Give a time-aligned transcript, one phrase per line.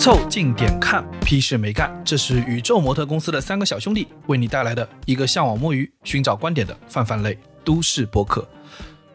[0.00, 1.94] 凑近点看，屁事没干。
[2.02, 8.48] 这是宇宙模特公司的三个小兄弟为你带来的一个向往摸鱼、寻找观点的泛泛类都市播客。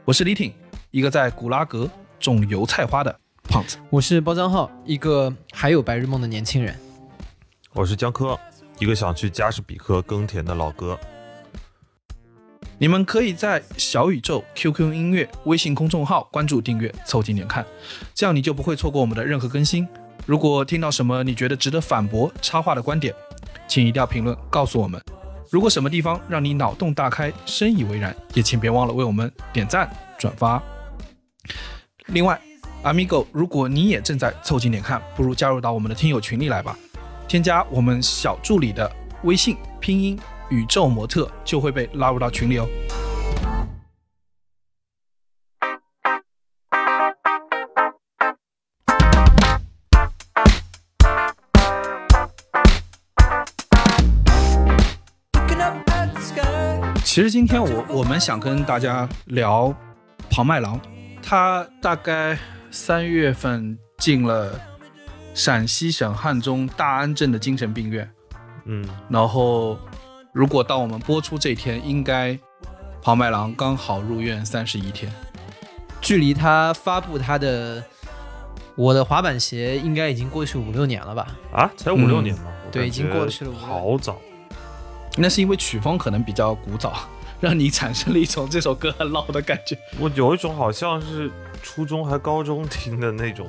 [0.06, 0.54] 我是李挺，
[0.92, 3.20] 一个在古拉格种油菜花的
[3.50, 3.78] 胖子。
[3.90, 6.80] 我是包江浩，一个还有白日梦的年轻人。
[7.74, 8.40] 我是江科，
[8.78, 11.00] 一个想去加什比克耕田的老哥。
[12.78, 17.66] 你们可以在小宇宙、QQ 音乐、微信公众号关注订阅，凑近点看，
[18.14, 19.88] 这样你就不会错过我们的任何更新。
[20.26, 23.14] 如果听到什么你觉得值得反驳、插话的观点，
[23.68, 25.00] 请一定要评论告诉我们。
[25.52, 30.62] 如果什么地方让你脑洞大开、深以为然，也请别忘了为我们点赞、转发。
[32.08, 32.42] 另外
[32.84, 36.76] ，Amigo，如果你也正在凑近点看，不如加入到我们的听友群里来吧。
[37.28, 38.92] 添加我们小助理的
[39.24, 40.18] 微信拼音
[40.50, 42.68] 宇宙模特，就会被拉入到群里哦。
[57.16, 59.74] 其实今天我我们想跟大家聊
[60.30, 60.78] 庞麦郎，
[61.24, 62.38] 他大概
[62.70, 64.60] 三月份进了
[65.34, 68.12] 陕西省汉中大安镇的精神病院，
[68.66, 69.80] 嗯，然后
[70.34, 72.38] 如果到我们播出这天，应该
[73.02, 75.10] 庞麦郎刚好入院三十一天。
[76.02, 77.82] 距离他发布他的
[78.76, 81.28] 《我的滑板鞋》应该已经过去五六年了吧？
[81.54, 82.52] 啊，才五六年吗？
[82.74, 84.18] 对已经过去了五六好早。
[85.18, 87.08] 那是因为曲风可能比较古早，
[87.40, 89.78] 让你产生了一种这首歌很老的感觉。
[90.00, 91.32] 我有一种好像是
[91.64, 93.48] 初中还高中听的那种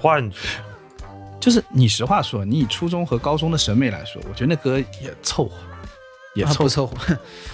[0.00, 0.38] 幻觉。
[1.40, 5.56] 就是你实话说，你以初中和高中的审美来说，我觉得那歌也凑合，
[6.34, 6.96] 也凑凑合。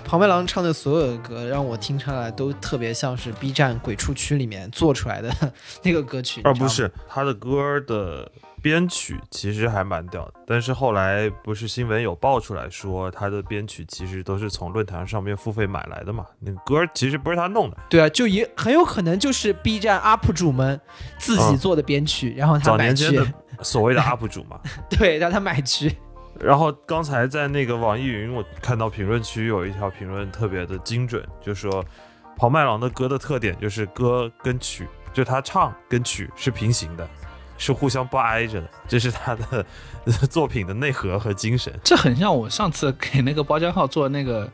[0.04, 5.32] 庞麦郎唱的所有的歌，让我听下来都特别像是 B 站鬼畜区里面做出来的
[5.82, 16.26] 那个歌曲，而不是他的歌的编曲其实还蛮屌的，但是后来不是新闻有爆出来说他的编曲其实都是从论坛上面付费买来的嘛？
[16.40, 20.80] 那个歌其实不是他弄的，对啊，就也很有可能就是 B 站 UP 主们
[21.18, 24.60] 自己嗯做的编曲，然后他早买去，年间的所谓的 UP 主嘛。
[24.90, 25.96] 对，让他买去。
[26.40, 31.84] 然后刚才在那个网易云，我看到评论区有一条评论特别的精准，就说
[32.36, 37.08] 庞麦郎的歌的特点就是歌跟曲，就他唱跟曲是平行的，
[37.56, 39.64] 是互相不挨着的，这是他的
[40.28, 41.72] 作品的内核和精神。
[41.82, 44.50] 这很像我上次给那个包浆号做那个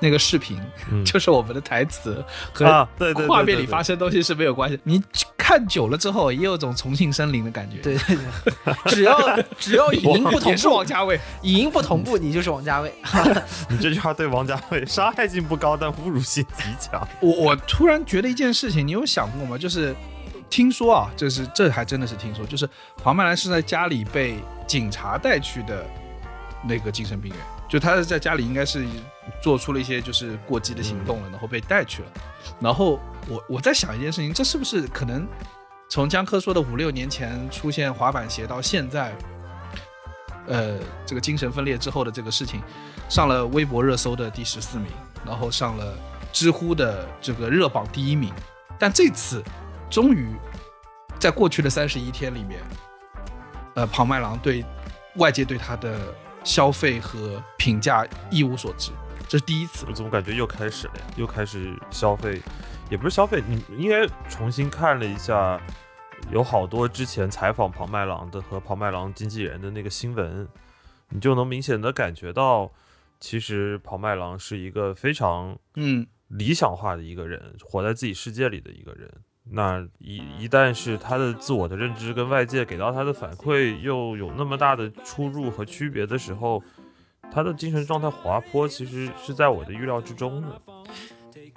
[0.00, 0.58] 那个视频，
[0.90, 2.88] 嗯就是我们的台词和
[3.28, 4.78] 画面里发生东西是没有关系。
[4.82, 5.02] 你
[5.36, 11.20] 看久了之后，也有种重庆森林的感觉。，对对对，只要 只要语音不同 也是王，家卫。
[11.42, 12.92] 语音不同步，你就是王家卫。
[13.68, 17.06] 你这句话对王家卫伤害性不高，但侮辱性极强。
[17.20, 19.58] 我我突然觉得一件事情，你有想过吗？
[19.58, 19.94] 就是
[20.48, 22.68] 听说啊，这是这还真的是听说，就是
[23.02, 24.36] 庞麦兰是在家里被
[24.66, 25.84] 警察带去的
[26.64, 28.84] 那个精神病院，就他是在家里应该是
[29.42, 32.08] 做出了一些就是过激的行动了，然后被带去了。
[32.60, 35.26] 然后我我在想一件事情，这是不是可能
[35.88, 39.12] 从江科说的五六年前出现滑板鞋到现在，
[40.46, 42.62] 呃，这个精神分裂之后的这个事情，
[43.08, 44.88] 上了微博热搜的第十四名，
[45.24, 45.94] 然后上了
[46.32, 48.32] 知乎的这个热榜第一名，
[48.78, 49.42] 但这次
[49.90, 50.34] 终于
[51.18, 52.60] 在过去的三十一天里面，
[53.74, 54.64] 呃，庞麦郎对
[55.16, 55.98] 外界对他的
[56.44, 58.90] 消费和评价一无所知，
[59.30, 59.86] 这是第一次。
[59.88, 61.02] 我怎么感觉又开始了呀？
[61.16, 62.42] 又开始消费，
[62.90, 65.60] 也不是消费，你应该重新看了一下，
[66.32, 70.48] 有好多之前采访庞麦郎的和庞麦郎经纪人的那个新闻，
[71.10, 72.72] 你就能明显的感觉到，
[73.20, 79.08] 其实庞麦郎是一个非常嗯，理想化的一个人，活在自己世界里的一个人。
[79.52, 86.60] 那一一旦是他的自我的认知跟外界给到他的反馈又有那么大的出入和区别的时候，
[87.32, 90.60] 他的精神状态滑坡，其实是在我的预料之中的。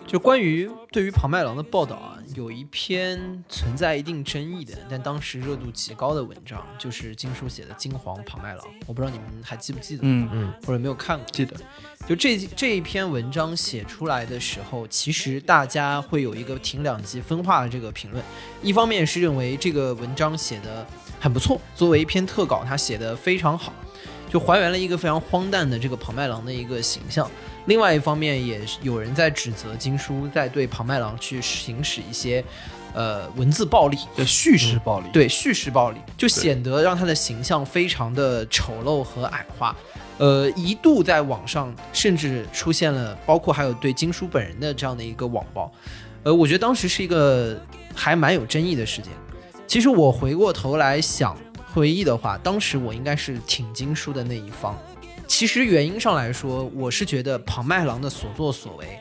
[0.05, 11.25] 就关于对于庞麦郎的报道啊，有一篇存在一定争议的，但当时热度极高的文章，就是金叔写的《金黄庞麦郎》，我不知道你们还记不记得，嗯，嗯或者没有看过。
[11.31, 11.55] 记得，
[12.05, 18.21] 就这这一篇文章写出来的时候，其实大家会有一个挺两极分化的这个评论。
[18.61, 20.85] 一方面是认为这个文章写的
[21.21, 23.71] 很不错，作为一篇特稿，他写的非常好，
[24.33, 27.29] 就还原了一个非常荒诞的这个庞麦郎的一个形象。
[27.67, 32.43] 另外一方面，也是有人在指责金叔在对庞麦郎去行使一些
[32.95, 39.75] 呃文字暴力，就叙事暴力。，对叙事暴力，就显得让他的形象非常的丑陋和矮化。
[40.17, 45.71] 呃，一度在网上甚至出现了，包括还有对金叔本人的这样的一个网暴。
[46.23, 47.55] 呃，我觉得当时是一个
[47.93, 49.11] 还蛮有争议的事件。
[49.67, 51.37] 其实我回过头来想，
[51.73, 54.77] 回忆的话，当时我应该是挺经书的那一方。
[55.25, 58.99] 其实原因上来说，我是觉得庞麦郎的所作所为，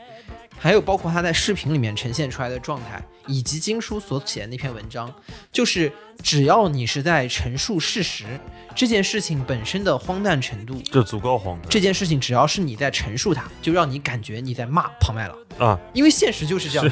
[0.57, 5.13] 还有包括他在视频里面呈现出来的状态，以及经书所写的那篇文章，
[5.51, 5.91] 就是
[6.23, 8.25] 只要你是在陈述事实，
[8.73, 15.79] 这件事情本身的荒诞程度，就足够荒诞这件事情只要是你在陈述它，就让你感觉你在骂庞麦郎，啊！
[15.93, 16.91] 因为现实就是这样。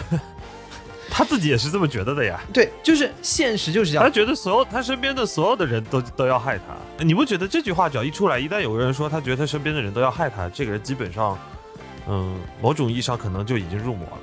[1.12, 2.40] 他自己也是这么觉得的呀。
[2.54, 4.04] 对，就是现实就是这样。
[4.04, 11.38] 他觉得所有他身边的所有的人都都要害他，你不觉得这句话只要一出来，一旦有个人说他觉得他身边的人都要害他，这个人基本上，
[12.08, 14.18] 嗯，某种意义上可能就已经入魔了。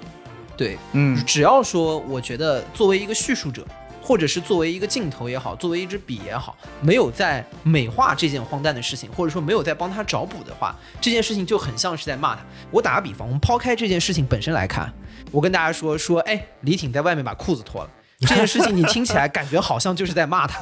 [0.56, 3.64] 对，嗯，只要说，我觉得作为一个叙述者，
[4.08, 12.40] 或者是作为一个镜头也好，作为一支笔也好，没有在美化这件荒诞的事情，或者说没有在帮他找补的话，这件事情就很像是在骂他。
[12.70, 14.90] 我打个比方，我们抛开这件事情本身来看，
[15.30, 17.90] 我跟大家说说，哎，李挺在外面把裤子脱了。
[18.26, 20.60] 这件事情你听起来感觉好像就是在骂他，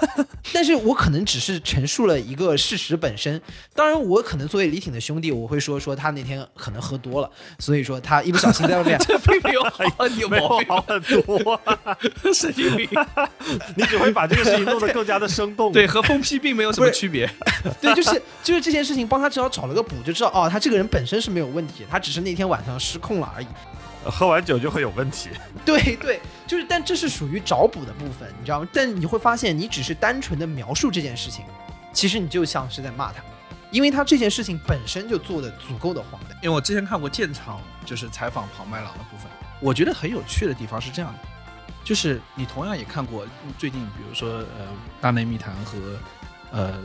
[0.53, 3.41] 但是我可能只是陈述了一个事实本身。
[3.75, 11.97] 当然，我可能作为李挺的兄弟，我会说说他那天可能喝多了，所以说他一不小心在外面 这并没有好，你有没有毛病，好很多、 啊，
[12.35, 12.87] 神经病。
[13.75, 15.73] 你只会把这个事情弄得更加的生动。
[15.73, 17.27] 对，和疯批并没有什么区别。
[17.81, 23.47] 对，就是就是这件事情帮他至少找了个补，就知道哦，他这个人本身是没有问题，他只是那天晚上失控了而已。
[24.09, 25.31] 喝完酒就会有问题。
[25.65, 28.69] 对对，就是，但这是属于找补的部分，你知道吗？
[28.73, 31.45] 但你会发现，你只是单纯的描述这件事情，
[31.93, 33.23] 其实你就像是在骂他，
[33.71, 36.39] 因为他这件事情本身就做的足够的荒诞。
[36.43, 41.19] 因为我之前看过建厂，就是采访庞麦郎的部分，我觉得很有趣的地方是这样的，
[41.83, 43.27] 就是你同样也看过
[43.59, 44.69] 最近，比如说呃，
[45.01, 45.79] 大内密谈和
[46.53, 46.79] 呃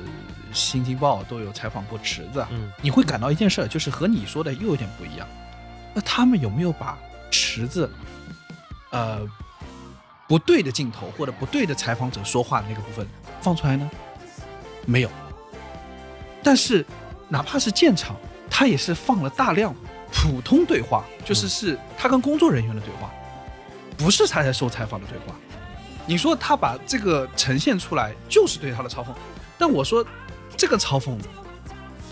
[0.51, 2.45] 新京报都有采访过池子
[2.81, 5.27] 你会感到一件事儿，就是和你说的又有点不一样。
[5.93, 6.97] 那他们有没有把
[7.29, 7.89] 池子，
[8.91, 9.27] 呃，
[10.31, 13.05] 不对的镜头或者不对的采访者说话的那个部分
[13.41, 13.91] 放出来呢？
[14.85, 15.09] 没有。
[16.41, 16.85] 但是，
[17.27, 18.15] 哪怕是建厂，
[18.49, 19.75] 他也是放了大量
[20.09, 23.11] 普通对话，就是是他跟工作人员的对话，
[23.97, 25.35] 不是他在受采访的对话。
[26.05, 29.07] 你说他把这个呈现出来，就是对他的嘲讽，
[29.57, 30.01] 但我说
[30.55, 31.19] 这个嘲讽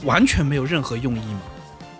[0.03, 1.41] 完全没有任何用意吗？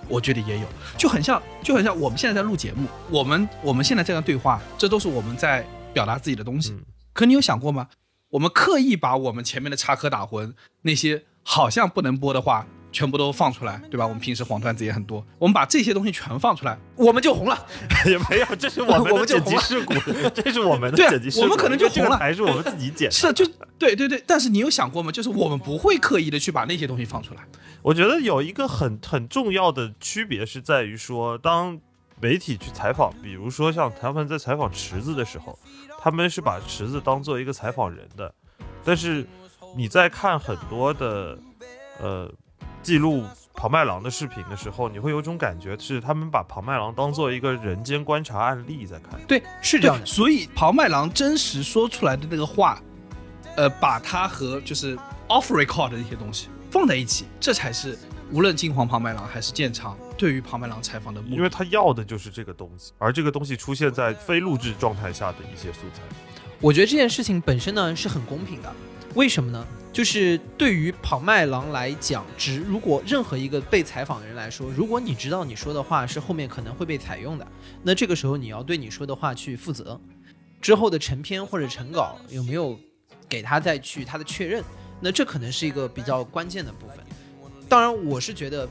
[0.09, 0.65] 我觉得也有，
[0.97, 5.65] 就很像，就很像我们现在在录节目，我们我们现在这样对话，这都是我们在
[5.99, 6.71] 表达自己的东西。
[6.71, 7.89] 嗯可你有想过吗？
[8.29, 10.53] 我们刻意把我们前面的插科打诨
[10.83, 14.05] 那些好像不能播的话，全部都放出来，对吧？
[14.07, 17.67] 我们平时黄段子也很多，我们把这些东西全放出来，我们就红了。
[18.05, 19.93] 也没有，这是我们 我的剪辑事故，
[20.33, 23.11] 这是我们的对啊剪辑事故，我们可能就红了还是我们自己剪的。
[23.11, 23.45] 是，就
[23.77, 24.23] 对对对。
[24.25, 25.11] 但是你有想过吗？
[25.11, 27.41] 就是我们不会刻意的去把那些东西放出来。
[27.81, 31.79] 我觉得有一个很很重要的区别是在于说，当
[32.21, 35.57] 媒体去采访，比如说像他们在采访池子的时候，
[35.99, 38.33] 他们是把池子当做一个采访人的，
[38.83, 39.25] 但是
[39.75, 41.37] 你在看很多的
[41.99, 42.31] 呃
[42.81, 43.23] 记录
[43.53, 49.19] 庞麦郎的视频的时候，你会有种感觉是他们把庞麦郎当做一个人间观察案例在看。
[49.27, 50.05] 对，是这样的。
[50.05, 52.81] 所以庞麦郎真实说出来的那个话，
[53.55, 57.97] 呃，把他和就是 off record 的一些东西放在一起，这才是
[58.31, 61.35] 无论金黄庞麦郎还是建厂对于庞麦郎采访的目的。
[61.35, 66.01] 因为他要的就是这个东西，而这个东西出现在非录制状态下的一些素材。
[66.59, 68.75] 我觉得这件事情本身呢是很公平的，
[69.15, 69.65] 为什么呢？
[69.93, 77.47] 就是对于庞麦郎来讲，只如果任何一个被采访的人来说，如果你知道你说的话是后面可能会被采用的，
[77.81, 79.99] 那这个时候你要对你说的话去负责。
[80.61, 82.77] 之后的成片或者成稿有没有
[83.29, 84.61] 给他再去他的确认？
[84.99, 86.97] 那这可能是一个比较关键的部分。
[87.69, 88.67] 当然，我是觉得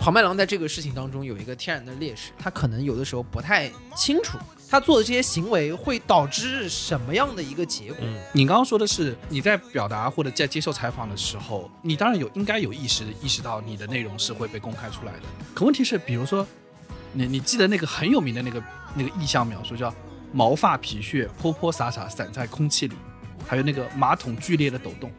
[0.00, 4.38] 庞麦郎在这个事情当中有一个天然的劣势，他可能有的时候不太清楚
[4.70, 8.06] 他做的这些行为会导致什么样的一个结果。
[8.32, 15.20] 你刚刚说的是你在表达或者在接受采访的时候，你当然有应该有意识意识到你的内容是会被公开出来的。
[15.54, 16.46] 可问题是，比如说，
[17.12, 18.62] 你你记得那个很有名的那个
[18.94, 19.92] 那个意象描述叫
[20.32, 22.94] 毛发皮屑泼泼洒洒散在空气里，
[23.46, 25.10] 还有那个马桶剧烈的抖动。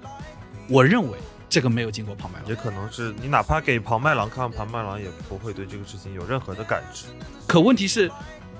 [0.69, 1.17] 我认为
[1.49, 2.55] 这个没有经过庞麦郎也。
[2.55, 7.05] 可能是你哪怕给庞麦郎看，庞麦郎也不会对这个事情有任何的感知。
[7.47, 8.11] 可问题是，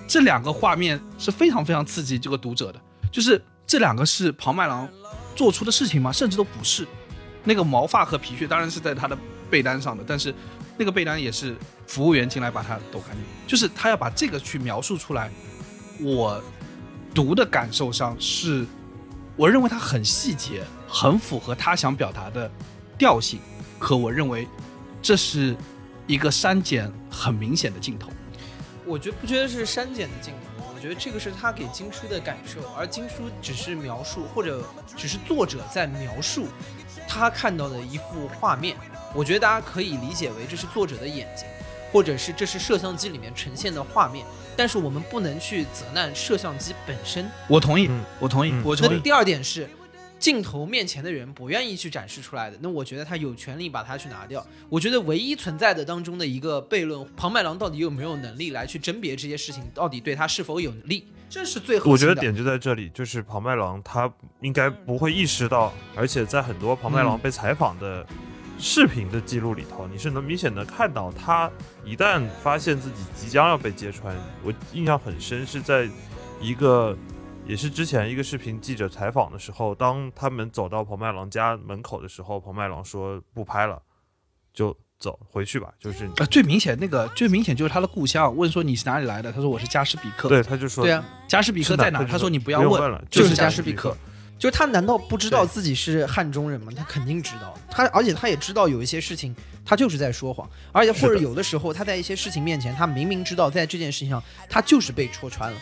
[0.07, 2.81] 这两个画面是非常非常刺激这个读者的，
[3.11, 4.89] 就是这两个是庞麦郎
[5.35, 6.11] 做出的事情吗？
[6.11, 6.87] 甚至都不是。
[7.43, 9.17] 那个毛发和皮屑当然是在他的
[9.49, 10.33] 被单上的，但是
[10.77, 11.55] 那个被单也是
[11.87, 15.31] 服务员进来把它抖干净，就是他要把这个去描述出来。
[16.01, 16.41] 我
[17.13, 18.65] 读的感受上是，
[19.35, 22.49] 我认为他很细节，很符合他想表达的
[22.99, 23.39] 调性，
[23.79, 24.45] 可我认为
[25.01, 25.55] 这是
[26.05, 28.09] 一个删减很明显的镜头。
[28.85, 34.61] 我觉不觉得是删减的镜头，我觉得这个是他给金叔的感受，而金叔只是描述，或者
[34.97, 36.47] 只是作者在描述
[37.07, 38.75] 他看到的一幅画面。
[39.15, 41.47] 我觉得大家可以理解为这是作者的眼睛，
[41.91, 44.25] 或者是这是摄像机里面呈现的画面。
[44.57, 47.31] 但是我们不能去责难摄像机本身。
[47.47, 48.95] 我同意，嗯我同意，嗯我同意。
[48.95, 49.69] 那第二点是，
[50.19, 54.45] 镜头面前的人不愿意去展示出来的，那我觉得他有权利把它去拿掉。
[54.67, 61.91] 我觉得唯一存在的当中的一个悖论，庞麦郎到底有没有能力来去甄别这些事情，到底对他是否有利，这是最核心的。
[61.91, 64.11] 我觉得点就在这里，就是庞麦郎他
[64.41, 68.05] 应该不会意识到，而且在很多庞麦郎嗯被采访的
[68.59, 71.49] 视频的记录里头，你是能明显的看到他
[71.85, 75.87] 一旦发现自己即将要被揭穿，我印象很深是在
[76.41, 76.97] 一个
[77.49, 83.81] 也是之前一个视频记者采访的时候，当他们走到彭麦郎家门口的时候，彭麦郎说不拍了，
[84.53, 88.37] 就走回去吧，就是啊，最明显那个最明显就是他的故乡。
[88.37, 89.31] 问说你是哪里来的？
[89.31, 92.03] 他说我是加什比克。，对他就说对啊，加什比克在哪？
[92.03, 94.09] 他说你不要问，问了就是加加什比克什比克。
[94.37, 96.71] 就是他难道不知道自己是汉中人吗？
[96.77, 105.57] 他肯定知道，他而且他也知道有一些事情他就是在说谎，而且或者有的时候他在一些事情面前，他明明知道在这件事情上他就是被戳穿了。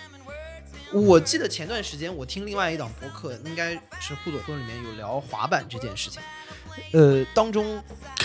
[0.94, 6.22] 我记得前段时间我听另外一档播客，应该是互左婚里面有聊滑板这件事情，
[6.94, 7.82] 呃，当中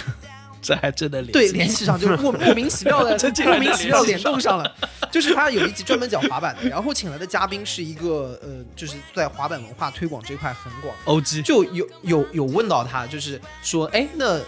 [0.63, 4.75] 这还真的联对系联系上，就是莫莫名其妙的 莫名其妙联动上了。
[5.11, 11.43] 就是他有一集专门讲滑板的，然后请来的嘉宾是一个呃，就是在滑板文化推广这块很广，OG。
[11.43, 14.41] 就有有有问到他，就是说，哎，那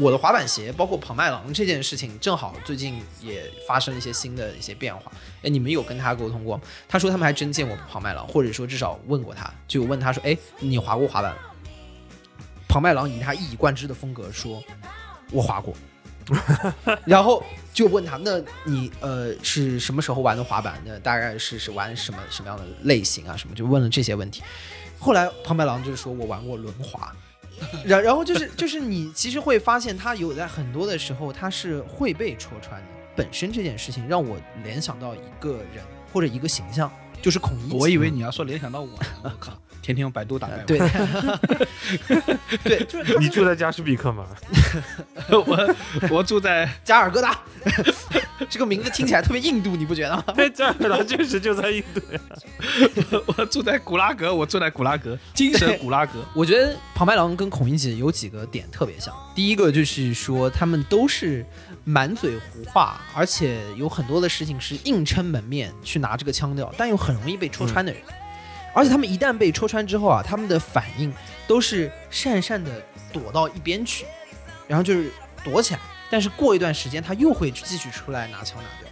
[0.00, 5.10] 我的滑板鞋，包括庞麦郎这件事情，正好最近也发生了一些新的一些变化。
[5.42, 6.62] 哎，你们有跟他沟通过吗？
[6.88, 11.38] 他说他们还真见过庞麦郎，或者说至少问过他，就问他说，哎，你滑过滑板吗？
[12.68, 14.62] 庞麦郎以他一以贯之的风格说，
[15.30, 15.74] 我滑过。
[17.04, 20.80] 然后就问他，那你呃是什么时候玩的滑板？
[20.84, 23.36] 那大概是是玩什么什么样的类型啊？
[23.36, 24.42] 什么就问了这些问题。
[24.98, 27.14] 后来庞麦郎就是说我玩过轮滑，
[27.84, 32.86] 然然后就是就是你其实会发现他有在很多的时候他是会被戳穿的。
[33.16, 36.90] 本身这件事情让我联想到一个人或者一个形象，
[37.22, 37.76] 就是孔乙己。
[37.76, 38.88] 我以为你要说联想到我，
[39.22, 40.64] 我靠，天天用百度打败我。
[40.66, 40.78] 对
[42.64, 44.24] 对，就 是你住在加什比克吗？
[45.28, 45.76] 我
[46.10, 47.38] 我住在加尔各答，
[48.48, 50.24] 这个名字听起来特别印度，你不觉得吗？
[50.54, 52.20] 加尔各答确实就在印度呀。
[53.26, 56.24] 我住在古拉格，我住在古拉格，精神古拉格。
[56.34, 59.14] 我觉得庞麦郎跟孔乙己有几个点特别像。
[59.34, 61.44] 第一个就是说，他们都是
[61.84, 68.00] 满嘴胡话，而且有很多的事情是硬撑门面去拿这个腔调，但又很容易被戳穿的人。
[68.74, 71.14] 而且他们一旦被戳穿之后啊，他们的反应
[71.46, 74.04] 都是讪讪的躲到一边去，
[74.66, 75.12] 然后就是
[75.44, 75.80] 躲起来。
[76.10, 78.88] 但是过一段时间，他又会继续出来拿枪拿调。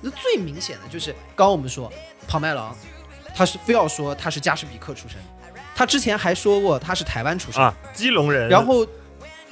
[0.00, 1.92] 那最明显的就是刚刚我们说
[2.26, 2.76] 庞麦郎，
[3.34, 5.18] 他是非要说他是加什比克出身，
[5.74, 8.48] 他之前还说过他是台湾出身，啊，基隆人。
[8.48, 8.86] 然后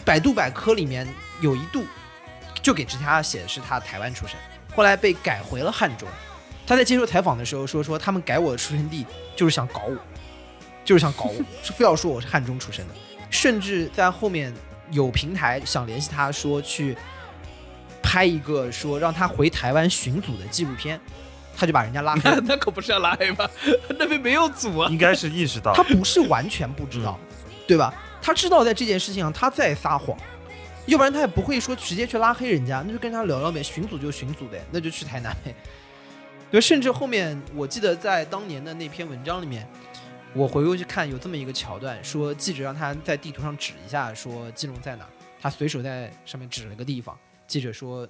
[0.04, 1.06] 百度百科里面
[1.40, 1.84] 有一度
[2.62, 4.36] 就给直他写的是他台湾出身，
[4.74, 6.08] 后来被改回了汉中。
[6.66, 9.04] 他在接受采访的时候说说他们改我的出生地
[9.36, 9.96] 就是想搞我，
[10.84, 12.94] 就是想搞我， 是非要说我是汉中出生的，
[13.30, 14.52] 甚至在后面
[14.90, 16.96] 有平台想联系他说去
[18.02, 21.00] 拍一个说让他回台湾巡组的纪录片，
[21.56, 22.40] 他就把人家拉黑了。
[22.46, 23.48] 那可不是要拉黑吗？
[23.98, 24.88] 那边没有组啊。
[24.90, 27.18] 应该是意识到他不是完全不知道，
[27.66, 27.92] 对吧？
[28.22, 30.16] 他知道在这件事情上他在撒谎，
[30.86, 35.54] 要不然他也不会说直接去拉黑人家，那就跟他聊聊呗，巡组就巡组呗，那就去台南呗。
[36.54, 39.68] 对，甚至后面我记得在当年的那篇文章里面，
[40.32, 45.04] 我回过去看有这么一个桥段，说记者让他在地图上指一下，说基隆在哪，
[45.40, 47.18] 他随手在上面指了个地方，
[47.48, 48.08] 记者说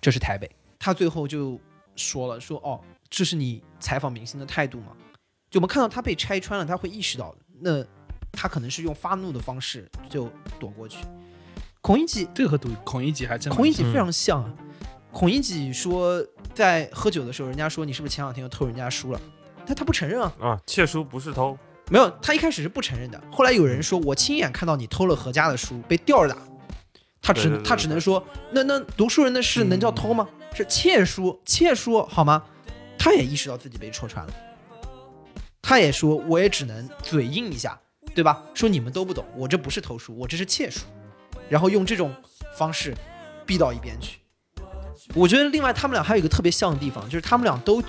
[0.00, 1.56] 这是台北，他最后就
[1.94, 4.88] 说了说哦，这是你采访明星的态度吗？
[5.48, 7.80] 就我们看到他被拆穿了，他会意识到，那
[8.32, 10.98] 他可能是用发怒的方式就躲过去。
[11.80, 14.52] 孔乙己，这个和赌孔乙己还真孔乙己非常像啊。
[15.12, 16.20] 孔乙己说，
[16.56, 19.20] 在喝酒的时候，人家说你是不是前两天又偷人家书了？
[19.66, 21.56] 但他不承认啊，啊，窃书不是偷，
[21.90, 23.22] 没有，他一开始是不承认的。
[23.30, 26.38] 后来有人说我亲眼看到你偷了何家的书，被吊着打。
[27.20, 30.26] 他只他只能说，那那读书人的事能叫偷吗？
[30.54, 32.42] 是窃书，窃书好吗？
[32.98, 34.32] 他也意识到自己被戳穿了，
[35.60, 37.78] 他也说，我也只能嘴硬一下，
[38.14, 38.42] 对吧？
[38.54, 40.86] 说你们都不懂，我这不是偷书，我这是窃书，
[41.50, 42.14] 然后用这种
[42.56, 42.94] 方式
[43.44, 44.20] 逼到一边去。
[45.14, 47.82] 我觉得另外他们俩还有一个特别像的地方，就是他们俩都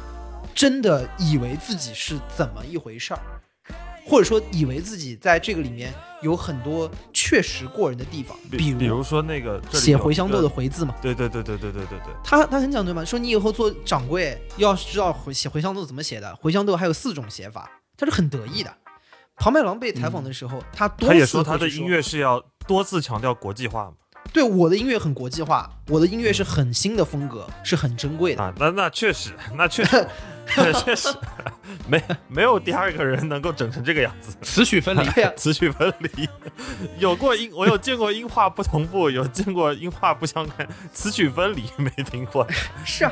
[0.54, 3.20] 真的以为自己是怎么一回事儿，
[4.06, 10.96] 或者说以为自己在这个里面有很多确实过人的地方，比如比如说那个写茴香豆的个回字嘛。
[11.02, 18.74] 对对对对对对对对，他他很讲究嘛，说你以后做掌柜要知道茴写茴香豆怎么写的，茴香豆还有四种写法，他是很得意的。
[19.36, 23.94] 庞麦郎被采访的时候，他多他也次说他的音乐是要多次强调国际化嘛。
[24.34, 28.44] 对我的音乐很国际化，我的音乐是很新的风格，是很珍贵的。
[28.44, 30.08] 啊，那 那确实，那确实，
[30.86, 31.10] 确实，
[31.88, 35.06] 没没有第二个人能够整成这个样子，词曲分离。
[35.22, 36.28] 呀、词曲分离。
[37.00, 42.46] 有过音，我有见过音画不同步，有见过音画不相干，词曲分离没听过。
[42.86, 43.12] 是啊，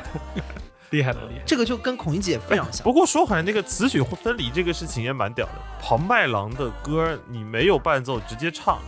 [0.91, 1.43] 厉害了，厉害！
[1.45, 2.84] 这个就跟孔乙己非常像。
[2.84, 5.53] 不过说回来，那个词曲分离这个事情也蛮屌的。
[5.81, 8.79] 庞麦郎的歌，你没有伴奏直接唱，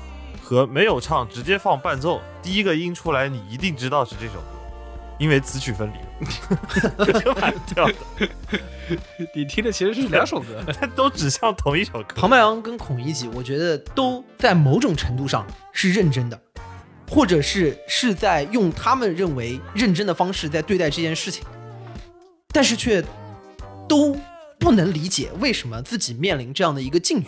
[0.48, 4.46] 和没有唱直接放伴奏，第一个音出来，你一定知道是这首歌，
[5.20, 6.26] 因为词曲分离，
[7.20, 7.94] 这蛮屌的，
[9.36, 10.64] 你听的其实是两首歌。
[10.80, 12.16] 但都指向同一首歌。
[12.16, 16.42] 庞麦郎跟孔乙己，我觉得都在某种程度上是认真的，
[17.12, 21.44] 或者是是在用他们认为认真的方式在对待这件事情，
[22.54, 23.04] 但是却
[23.86, 24.18] 都
[24.58, 27.26] 不能理解为什么自己面临这样的一个境遇。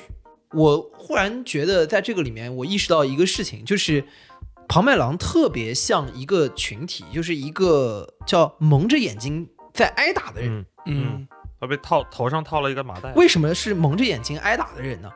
[0.53, 4.03] 我忽然觉得，在这个里面，我意识到一个事情，就是
[4.67, 10.59] 庞麦郎特别像一个群体，就是一个叫蒙着眼睛在挨打的人。
[10.59, 11.27] 嗯嗯，
[11.59, 13.13] 他被套头上套了一个麻袋。
[13.13, 15.11] 为什么是蒙着眼睛挨打的人呢？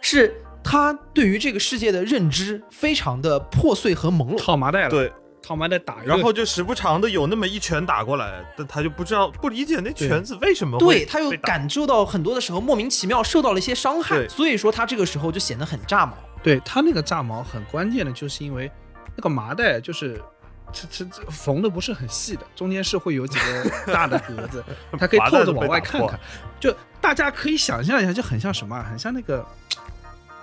[0.00, 4.38] 是他对于这个世界的认知非常的破碎和朦胧。
[4.38, 16.16] 套麻袋了。，对，套麻袋打，然后就时不常的有那么一拳打过来，但他就不知道不理解那拳子为什么会对他又感受到很多的时候莫名其妙受到了一些伤害，所以说他这个时候就显得很炸毛。
[16.42, 18.70] 对他那个炸毛很关键的，就是因为
[19.16, 20.22] 那个麻袋就是。
[20.70, 24.62] 这这这缝的不是很细的，中间是会有几个大的格子，
[25.00, 26.20] 它可以透着往外看看。
[26.60, 28.86] 就大家可以想象一下，就很像什么啊？
[28.86, 29.42] 很像那个，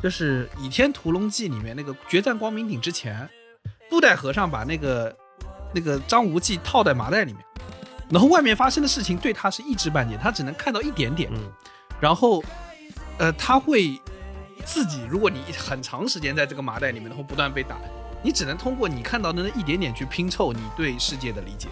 [0.02, 3.30] 就是《倚天屠龙记》里面那个决战光明顶之前，
[3.96, 5.16] 布袋和尚把那个
[5.74, 7.42] 那个张无忌套在麻袋里面，
[8.10, 11.32] 然后外面发生的事情对他是一知半解，他只能看到一点点。
[11.34, 11.50] 嗯，
[12.02, 12.43] 然后，
[13.17, 13.98] 呃，他会
[14.65, 17.78] 自己，如果你很长时间在这个麻袋里面，然后不断被打，
[18.22, 21.69] 你只能通过你看到的那一点点去拼凑你对世界的理解。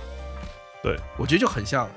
[0.82, 1.90] 对，我觉得就很像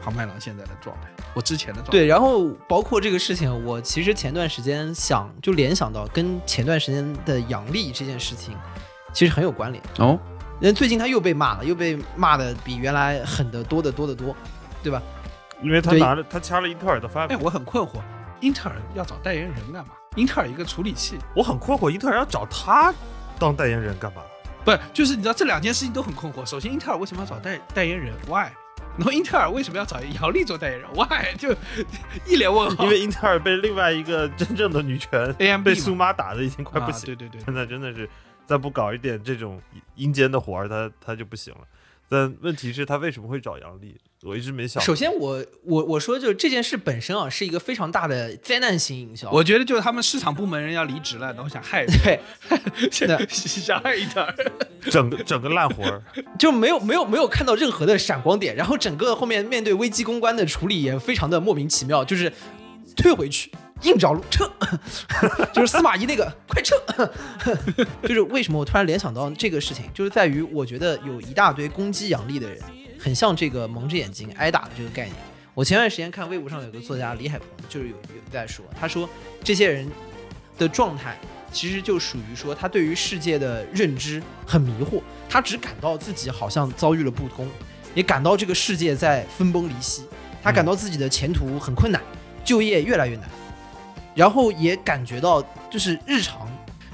[0.00, 1.90] 庞麦郎现在的状态，我之前的状态。
[1.90, 8.56] 对，然后包括这个事情，我其实前段时间想就联想到跟前段时间的杨笠这件事情
[9.14, 9.82] 其实很有关联。
[9.98, 10.18] 哦，
[10.60, 14.36] 人最近他又被骂了，又被骂的比原来狠得多得多得多，
[14.82, 15.00] 对吧？
[15.62, 18.00] 因为他拿着他掐了英特尔的饭哎，，我很困惑，
[18.40, 19.92] 英特尔要找代言人干嘛？
[20.16, 22.92] 英特尔一个处理器，我很困惑，英特尔要找他
[23.38, 24.20] 当代言人干嘛？
[24.64, 26.44] 不是，就是你知道这两件事情都很困惑。
[26.44, 28.48] 首先，英特尔为什么要找代代言人？Why？
[28.96, 31.34] 然后英特尔为什么要找杨笠做代言人？Why？
[31.38, 31.52] 就
[32.26, 32.84] 一脸问号。
[32.84, 38.08] 因为英特尔被另外一个真正的女权 AMD 被苏妈打的已经快不啊行，对对对，现在真的是
[38.46, 39.60] 再不搞一点这种
[39.96, 41.60] 阴间的活儿，他他就不行了。
[42.06, 43.96] 但问题是，他为什么会找杨笠？
[44.22, 44.82] 我一直没想。
[44.82, 49.30] 首先我，我我说，就这件事本身啊，是一个非常大的灾难性营销。
[49.30, 52.20] 我觉得就是他们市场部门人要离职了，然后想害对，
[52.92, 54.34] 现在想害英特尔。
[54.90, 56.02] 整个整个烂活儿，
[56.38, 62.30] 就没有没有没有看到任何的闪光点，然后整个后面面对危机公关的处理也非常的莫名其妙，就是
[62.94, 63.50] 退回去，
[63.84, 64.50] 硬着陆撤，
[65.54, 66.74] 就是司马懿那个 快撤，
[68.02, 72.60] 就是为什么我突然联想到这个事情，就是在于我觉得有一大堆攻击杨笠的人，
[72.98, 75.14] 很像这个蒙着眼睛挨打的这个概念。
[75.54, 79.08] 我前段时间看微博上有个作家李海鹏，就是有有在说，他说
[79.42, 79.88] 这些人
[80.58, 81.16] 的状态
[81.52, 87.48] 其实就属于说他对于世界的认知很迷惑，他只感到自己好像遭遇了不公，
[87.94, 90.02] 也感到这个世界在分崩离析，
[90.42, 92.02] 他感到自己的前途很困难，
[92.44, 93.30] 就业越来越难，
[94.14, 96.48] 然后也感觉到就是日常。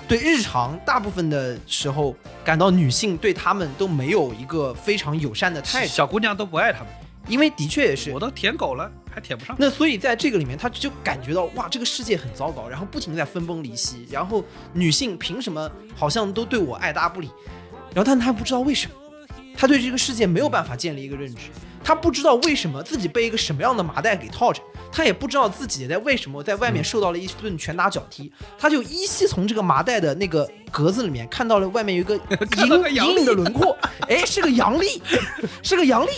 [0.08, 6.88] 对日常大部分的时候，感到女性对他们都没有一个非常友善的态度，小姑娘都不爱他们，
[7.28, 9.54] 因为的确也是我都舔狗了，还舔不上。
[9.56, 17.30] 那所以在这个里面，他就感觉到哇，这个世界很糟糕，然后不停地在分崩离析，然后女性凭什么好像都对我爱答不理，
[17.94, 18.94] 然后但他不知道为什么，
[19.56, 21.42] 他对这个世界没有办法建立一个认知，
[21.82, 24.62] 他不知道为什么自己被一个什么样的麻袋给套着，
[24.92, 32.18] 他也不知道自己在为什么在外面受到了一顿拳打脚踢，他就依稀从这个麻袋的那个格子里面看到了外面有一个
[32.50, 33.76] 看到个隐杨隐隐的轮廓，
[34.08, 35.00] 哎，是个杨笠，
[35.62, 36.10] 是个杨笠，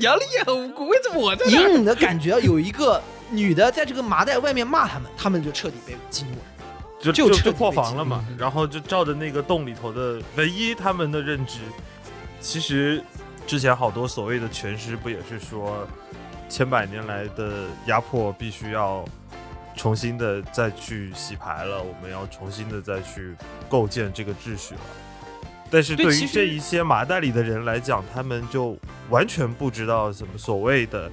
[0.00, 1.76] 杨笠也很无辜，为什么我在这隐？
[1.76, 6.38] 隐的感觉有一个女的在这个麻袋外面骂他们，他们就彻底被激怒了。
[6.98, 8.24] 就就就就破防了嘛。
[8.38, 11.58] 然后就照着那个洞里头的唯一他们的认知，
[12.40, 13.02] 其实
[13.46, 15.86] 之前好多所谓的拳师不也是说，
[16.48, 19.04] 千百年来的压迫必须要
[19.76, 23.36] 重新的再去洗牌了，我们要重新的再去
[23.68, 24.80] 构建这个秩序了。
[25.70, 28.76] 但是对于这一些麻袋里的人来讲，他们就
[29.10, 31.10] 完全不知道什么所谓的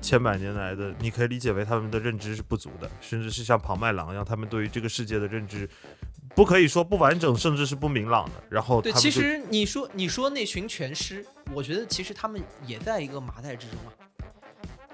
[0.00, 5.68] 千百年来的，你可以理解为他们的认知是不足的，甚至是像庞麦郎一样，他们对于这个世界的认知
[6.36, 8.32] 不可以说不完整，甚至是不明朗的。
[8.50, 13.88] 然后对，其实你说你说那群拳师，我觉得其实他们也在一个麻袋之中啊，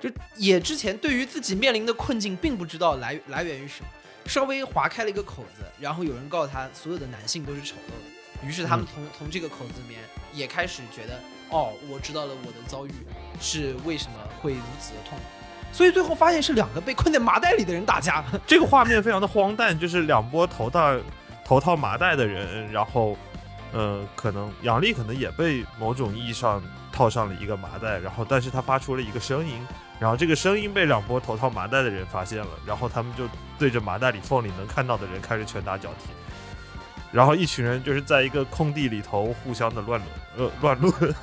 [0.01, 3.89] 就也之前对于自己面临的困境并不知道来来源于什么，
[4.27, 10.01] 稍微划开了一个口子，然后有人告诉他所有的男性都是丑陋的，于是他们从、从这个口子里面
[10.33, 11.19] 也开始觉得，
[11.51, 12.93] 哦，我知道了我的遭遇
[13.41, 15.25] 是为什么会如此的痛苦，
[15.73, 20.97] 所以最后发现是两个被困在麻袋里的人打架，这个画面非常的荒诞，就是两波头套
[21.53, 23.15] 头套麻袋的人，然后，
[23.75, 29.61] 呃，可能杨丽可能也被某种意义上套上了一个麻袋，然后但是他发出了一个声音，
[30.01, 33.25] 然后这个声音被两波头套麻袋的人发现了，然后他们就
[33.59, 36.11] 对着麻袋里缝里能看到的人开始拳打脚踢。
[37.12, 40.01] 然后一群人就是在一个空地里头互相的乱
[40.35, 41.15] 伦，呃，乱伦，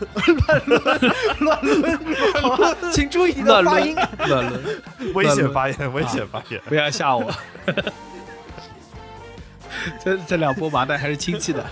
[1.39, 1.97] 乱伦，
[2.39, 3.95] 好吧，请注意你的发音。
[4.27, 4.81] 乱伦，
[5.15, 6.61] 危险发言，危险发言。
[6.67, 7.33] 不要吓我。
[10.03, 11.65] 这这两波麻袋还是亲戚的，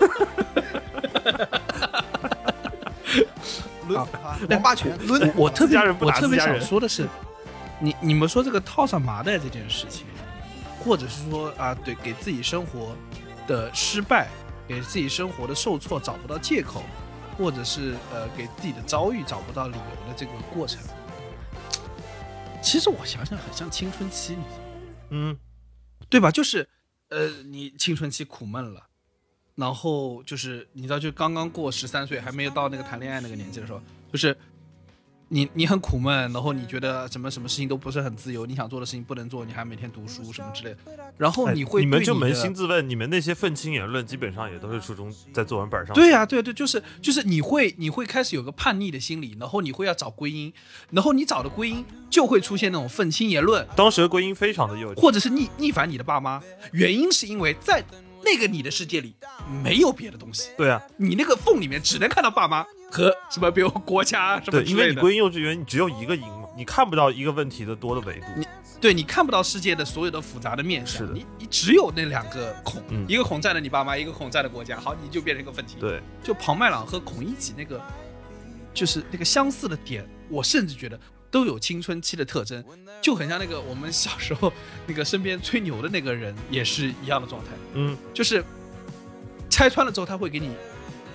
[3.88, 5.32] 抡啊，王八拳抡。
[5.34, 7.08] 我特别我特别想说的是，
[7.80, 10.06] 你你们说这个套上麻袋这件事情，
[10.84, 12.94] 或者是说啊，对，给自己生活
[13.46, 14.28] 的失败，
[14.66, 16.82] 给自己生活的受挫找不到借口，
[17.36, 20.80] 或者是呃给自己的遭遇找不到理由的这个过程，
[22.62, 24.64] 其实我想想很像青春期，你知道吗？
[25.10, 25.36] 嗯，
[26.10, 26.30] 对吧？
[26.30, 26.68] 就是，
[27.08, 28.86] 呃，你青春期苦闷了，
[29.54, 33.80] 然后就是你知道，就刚刚过十三岁，还没有到那个谈恋爱那个年纪的时候，
[34.12, 34.36] 就是
[35.30, 40.78] 你你很苦闷，然后你觉得什么什么事情都不是很自由，你想做的事情不能做，你还每天读书什么之类的，
[41.18, 45.94] 然后哎你会你们就扪心自问，你们那些愤青言论基本上也都是初中在作文本上。
[45.94, 50.52] 对呀、对对，就是就是你会你会开始有个叛逆的心理，然后你会要找归因，
[50.90, 55.00] 然后你找的归因就会出现那种愤青言论，当时的归因非常的幼稚。
[55.00, 57.84] 或者是逆逆反你的爸妈，原因是因为在
[58.24, 59.14] 那个你的世界里
[59.62, 65.00] 没有别的东西，对啊，你那个缝里面只能看到爸妈和什么，比如国家什么对，因为你。
[65.00, 68.26] 归因幼稚园，你只有一个因嘛，你看不到一个问题的多的维度。
[68.36, 68.46] 你
[68.80, 75.76] 对你看不到世界的所有的复杂的面相，是的你你只有那两个孔，嗯一个孔占了你爸妈，一个孔占了国家，好，你就变成一个问题。
[75.80, 77.80] 对，就庞麦郎和孔乙己那个，
[78.72, 80.98] 就是那个相似的点，我甚至觉得
[81.28, 82.64] 都有青春期的特征，
[83.02, 84.52] 就很像那个我们小时候
[84.86, 88.44] 那个身边吹牛的那个人也是一样的状态，嗯，就是
[89.50, 90.52] 拆穿了之后，他会给你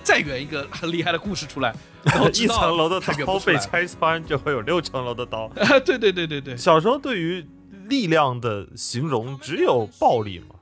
[0.04, 3.56] 再圆一个很厉害的故事出来， 然后一层楼的刀被。
[3.56, 5.46] 拆穿，就会有六层楼的刀。
[5.56, 7.44] 啊，对对对对对，小时候对于
[7.88, 10.54] 力量的形容只有暴力嘛，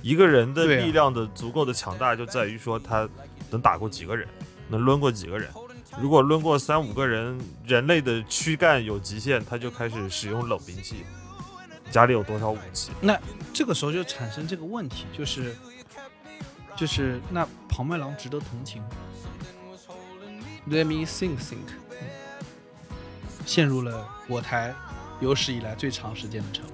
[0.00, 3.08] 一个人的力量的足够的强大，就在于说他
[3.50, 4.26] 能打过几个人，
[4.68, 5.50] 能抡过几个人。
[6.00, 11.04] 如果抡过三五个人，人类的躯干有极限，他就开始使用冷兵器。
[11.90, 12.92] 家里有多少武器？
[13.00, 13.18] 那
[13.52, 15.56] 这个时候就产生这个问题，就是
[16.76, 18.82] 就是那庞麦郎值得同情
[20.68, 21.58] ？Let me think think，
[23.44, 24.74] 陷入了我台
[25.20, 26.72] 有史以来最长时间的沉默。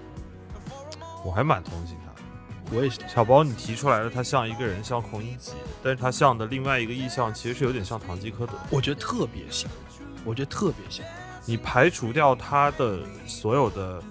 [1.24, 2.76] 我还蛮同情他的。
[2.76, 8.52] 我也是，小包，你提出来了，他像一个人，像孔乙己，但是他像的另外一个意象，其实是有点像堂吉诃德。
[8.70, 9.70] 我觉得特别像，
[10.24, 11.04] 我觉得特别像。
[11.44, 14.02] 你排除掉他的所有的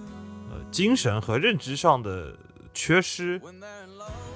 [0.50, 2.34] 呃精神和认知上的
[2.72, 3.38] 缺失，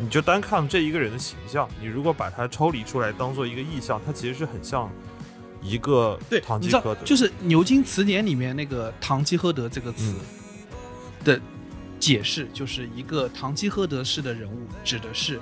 [0.00, 4.90] 你就单看这一个人的形象，你如果把它抽离出来当做一个意象，它其实是很像
[5.60, 7.04] 一个对，你知道，堂吉诃德。
[7.04, 10.14] 就是牛津词典里面那个“唐吉诃德”这个词
[11.22, 11.38] 的
[11.98, 15.38] 解释，就是一个唐吉诃德式的人物，指的是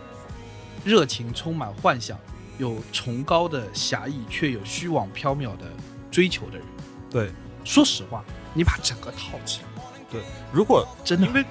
[0.84, 2.18] 热情充满幻想、
[2.58, 5.70] 有崇高的侠义，却有虚妄缥缈的
[6.10, 6.66] 追求的人。
[7.08, 7.30] 对，
[7.62, 10.20] 说实话，你把整个套起来，对
[10.52, 11.44] 如果真的因为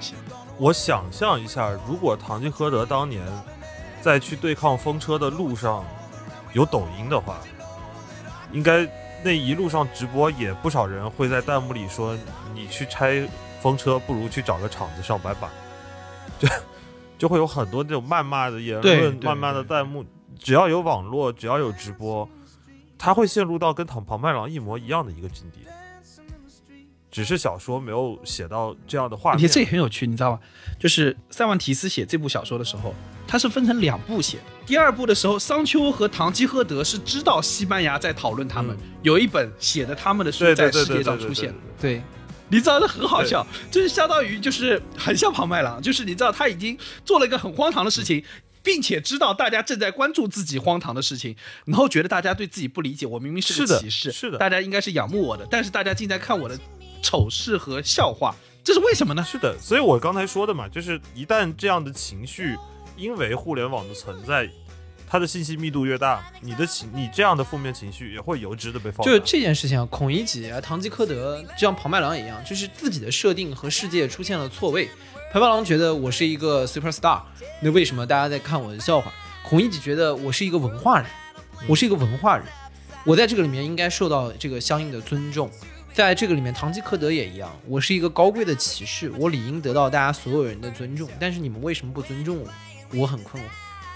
[0.58, 3.24] 我想象一下，如果堂吉诃德当年
[4.02, 5.84] 在去对抗风车的路上
[6.52, 7.38] 有抖音的话，
[8.52, 8.88] 应该
[9.22, 12.18] 那一路上直播也不少人会在弹幕里说
[12.54, 13.24] ：“你去拆
[13.60, 15.48] 风车，不如去找个厂子上班吧。
[16.40, 16.48] ”就
[17.18, 20.04] 就会有很多这种谩骂的言论、谩骂的弹幕。
[20.38, 22.28] 只要有网络，只要有直播，
[22.96, 25.60] 他会陷入到跟唐庞麦郎一模一样的一个境地。
[27.10, 29.38] 只是小说没有写到这样的画面。
[29.38, 30.40] 而且这也很有趣，你知道吗？
[30.78, 32.94] 就是塞万提斯写这部小说的时候，
[33.26, 34.44] 他是分成两部写的。
[34.66, 41.54] 第二部的时候，桑丘和唐吉诃德是知道西班牙在讨论他们，嗯有一本写的他们的书在世界上出现。
[41.80, 42.02] 对对，
[42.50, 48.22] 你知道这很好笑，就是相当于就是很像庞麦郎，就是你知道他已经做了一个很荒唐的事情，
[48.62, 56.58] 并且知道大家正在关注自己荒唐的事情，然后觉得大家对自己不理解，我明明是个骑士，是的大家应该是仰慕我的，但是大家竟在看我的
[57.02, 58.34] 丑事和笑话，
[58.64, 59.24] 这是为什么呢？
[59.24, 62.56] 是的，所以我刚才说的嘛，就是一旦这样的情绪
[62.96, 64.48] 因为互联网的存在，
[65.08, 69.04] 它的信息密度越大，你的情你这样的负面情绪也会由之的被放大。
[69.04, 74.88] 就是这件事情啊，孔乙己啊、堂吉诃德，就像庞麦郎一样，就是自己的设定和世界出现了错位。
[75.32, 77.22] 庞麦郎觉得我是一个 super star，
[77.62, 79.12] 那为什么大家在看我的笑话？
[79.48, 81.06] 孔乙己觉得我是一个文化人，
[81.66, 82.46] 我是一个文化人，
[83.06, 85.50] 我在这个里面应该受到这个相应的尊重。
[85.98, 91.10] 在这个里面，堂吉诃德也一样，我是一个高贵的骑士，我理应得到大家所有人的尊重。
[91.18, 92.48] 但是你们为什么不尊重我？
[93.00, 93.46] 我很困惑。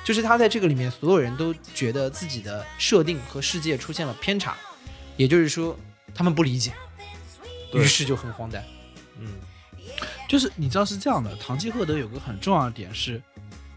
[0.04, 4.56] 就是他在这个里面，所有人都觉得自己的设定和世界出现了偏差，
[5.16, 5.78] 也就是说，
[6.12, 6.72] 他们不理解，
[7.72, 8.64] 于是就很荒诞。
[9.20, 9.34] 嗯，
[10.28, 13.22] 就是你知道是这样的，堂吉诃德有个很重要的点是，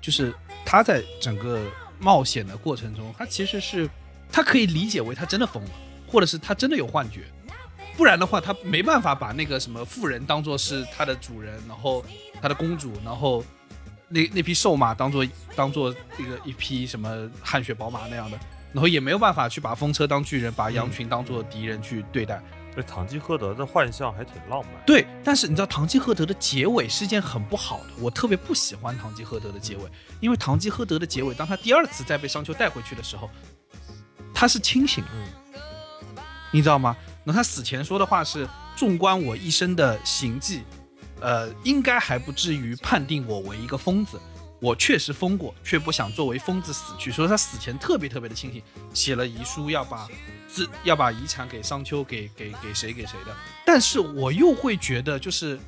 [0.02, 0.34] 就是
[0.66, 1.62] 他在整个
[2.00, 3.88] 冒险的过程中，他其实是
[4.32, 5.70] 他可以理解为他真的疯了，
[6.08, 7.22] 或者是他真的有幻觉，
[7.98, 12.04] 不然的话他没办法把那个什么富人当做是他的主人，然后
[12.42, 13.44] 他的公主，然后
[14.10, 18.38] 那那匹瘦马当做当做一个一匹什么汗血宝马那样的，
[18.74, 22.42] 然后也没有办法去把风车当巨人，把羊群当做敌人去对待。
[22.76, 24.74] 这堂吉诃德的幻象还挺浪漫。
[24.86, 29.84] 对，但是你知道堂吉诃德的结尾是件很不好的，我特别不喜欢堂吉诃德的结尾，
[30.20, 33.30] 因为堂吉诃德的结尾，当他第二次再被商丘带回去的时候，
[34.34, 36.98] 他是清醒的，嗯你知道吗？
[37.26, 40.64] 那他死前说的话是：纵观我一生的行迹，
[41.20, 44.18] 呃，应该还不至于判定我为一个疯子。
[44.62, 47.12] 我确实疯过，却不想作为疯子死去。
[47.12, 50.08] 所以他死前特别特别的清醒，写了遗书要把
[50.48, 53.36] 自要把遗产给商丘，给给给谁给谁的。
[53.66, 55.60] 但是我又会觉得，就是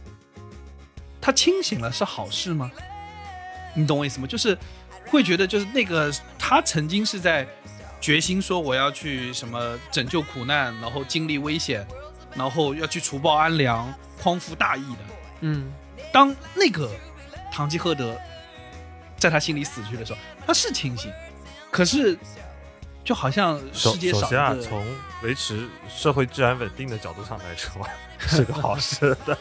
[1.19, 2.71] 他清醒了是好事吗？
[3.75, 4.25] 你懂我意思吗？
[4.25, 4.57] 就是
[5.07, 7.47] 会觉得，就是那个他曾经是在
[7.99, 11.85] 决心说我要去什么拯救苦难，然后经历危险，
[12.35, 14.99] 然后要去除暴安良、匡扶大义的。
[15.41, 15.71] 嗯，
[16.13, 16.89] 当那个
[17.51, 18.15] 堂吉诃德
[19.17, 21.11] 在他心里死去的时候，他是清醒，
[21.71, 22.17] 可是
[23.03, 24.85] 就好像首世界首先啊，从
[25.23, 27.87] 维持社会治安稳定的角度上来说，
[28.19, 29.37] 是个好事的。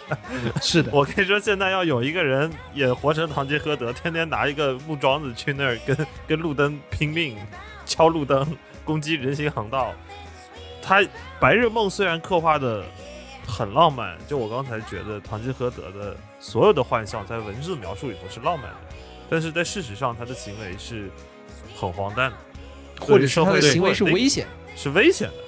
[0.63, 7.37] 是的，我跟你说，现在要有一个人也活成堂吉诃德，天天拿一个木桩子去那儿跟跟路灯拼命
[7.87, 8.47] 敲路灯，
[8.85, 9.95] 攻击人行横道。
[10.83, 11.03] 他
[11.41, 12.85] 白日梦虽然刻画的
[13.47, 18.77] 很浪漫，就我刚才觉得唐吉诃德的所有的幻象在文字描述里头是浪漫的，
[19.31, 21.11] 但是在事实上他的行为是
[21.75, 22.37] 很荒诞的，
[23.01, 24.47] 或者是他的行为是危险。
[24.77, 25.35] 是危险的。
[25.35, 25.43] 嗯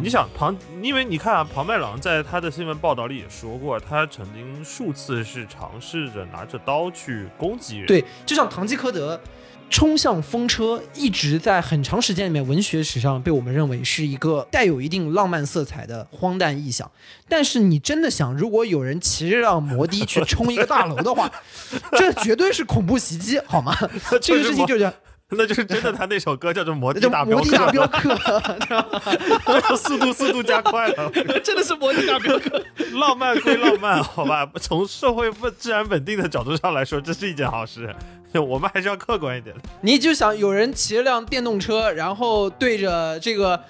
[0.00, 9.20] 你想庞，因为你看啊，庞麦郎在他的新闻报道里也说过，他曾经数次是尝试着拿着刀去攻击人。，对，就像唐吉诃德
[9.70, 16.90] 冲向风车，一直在很长时间里面文学史上被我们认为是一个带有一定浪漫色彩的荒诞意象。
[17.28, 21.30] 但是你真的想，如果有人骑着辆摩的去冲一个大楼的话，
[21.92, 23.74] 这绝对是恐怖袭击，好吗？
[24.20, 24.92] 这个事情就是
[25.34, 29.72] 那就是真的，他那首歌叫做《摩的叫大镖客摩的》，大镖客。
[29.76, 31.10] 速度速度加快了。
[31.42, 32.62] 真的是摩的大镖客。
[32.92, 37.96] 浪漫归浪漫，好吧，从社会不治安稳定的角度上来说，这是一件好事。
[38.40, 39.62] 我们还是要客观一点的。
[39.80, 43.62] 你就想有人骑着辆电动车，然后对着这个。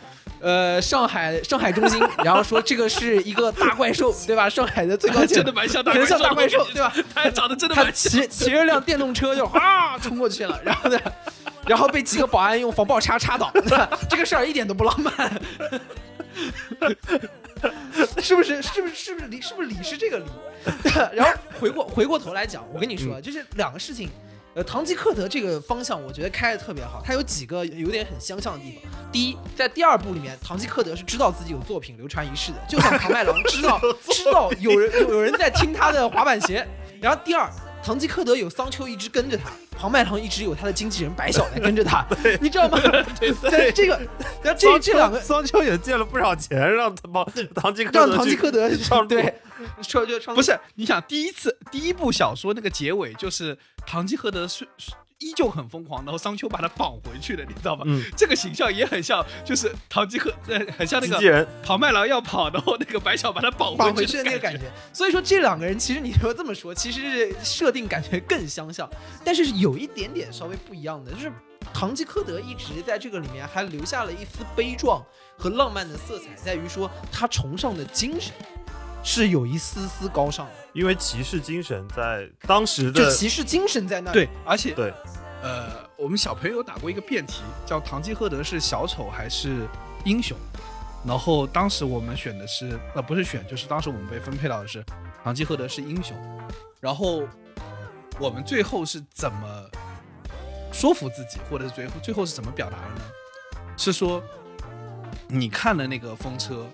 [0.44, 4.48] 呃，上海上海中心，然后说这个是一个大怪兽，对吧？
[4.50, 6.92] 上海的最高真的蛮像大怪兽，大怪兽，对吧？
[7.14, 8.10] 他长得真的他蛮像。
[8.10, 10.98] 骑骑着辆电动车就哗冲过去了，然后呢，
[11.64, 13.52] 然后被几个保安用防爆叉插倒，
[14.10, 15.40] 这个事儿一点都不浪漫，
[18.20, 18.60] 是不是？
[18.60, 18.94] 是不是？
[18.96, 19.40] 是不是理？
[19.40, 20.24] 是不是理是这个理？
[21.14, 24.10] 然后回过回过头来讲，我跟你说，就是两个事情。
[24.54, 27.02] 呃，堂吉诃德这个方向，我觉得开的特别好。
[27.02, 28.92] 它有几个有点很相像的地方。
[29.10, 36.66] 第一，在第二部里面，堂吉诃德是知道自己有作品流传一世的，就像庞麦郎知道 知道有人有有人在听他的滑板鞋。
[37.00, 37.50] 然后第二，
[37.82, 42.06] 堂吉诃德有桑丘一直跟着他，庞麦郎一直有他的经纪人白小来跟着他，
[42.40, 42.78] 你知道吗？
[43.18, 44.00] 对对， 这个，
[44.42, 49.34] 然后这这两个桑丘也借了不少钱，让他帮唐吉诃德让堂吉诃德 上对，
[49.82, 57.84] 说就上不是，你想第一次第一部小说那个结尾就是堂吉诃德是是依旧很疯狂，然后商丘把他绑回去的，你知道吧？
[57.86, 61.46] 嗯这个形象也很像，就是唐吉诃，呃，很像那个经纪人。
[61.62, 64.70] 庞麦郎要跑，然后那个白小把他绑绑回去的那个感觉。
[64.92, 68.88] 所以说这两个人其实你说这么说，其实是设定感觉更相像，
[69.24, 71.32] 但是是有一点点稍微不一样的，就是
[71.72, 75.02] 唐吉诃德一直在这个里面还留下了一丝悲壮
[75.38, 78.32] 和浪漫的色彩，在于说他崇尚的精神。
[79.02, 84.14] 是有一丝丝高尚的，因为骑士精神在当时就的骑士精神在那里。
[84.14, 84.92] 对，而且对
[85.42, 89.66] 呃，我们小朋友打过一个辩题，叫唐吉诃德是小丑还是
[90.04, 90.36] 英雄？
[91.04, 94.84] 然后当时我们选的是，呃，不是选，就是当时我们被分配到的是
[95.24, 96.16] 唐吉诃德是英雄。
[96.78, 97.22] 然后
[98.20, 99.70] 我们最后是怎么
[100.72, 103.00] 说服自己，或者是最后最后是怎么表达的呢？
[103.76, 104.22] 是说
[105.26, 106.64] 你看的那个风车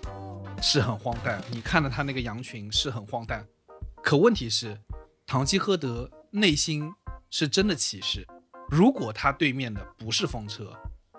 [0.61, 3.45] 是很荒诞，你看着他那个羊群是很荒诞，
[4.03, 4.77] 可问题是
[5.25, 6.93] 堂吉诃德内心
[7.29, 8.25] 是真的骑士。
[8.69, 10.71] 如果他对面的不是风车，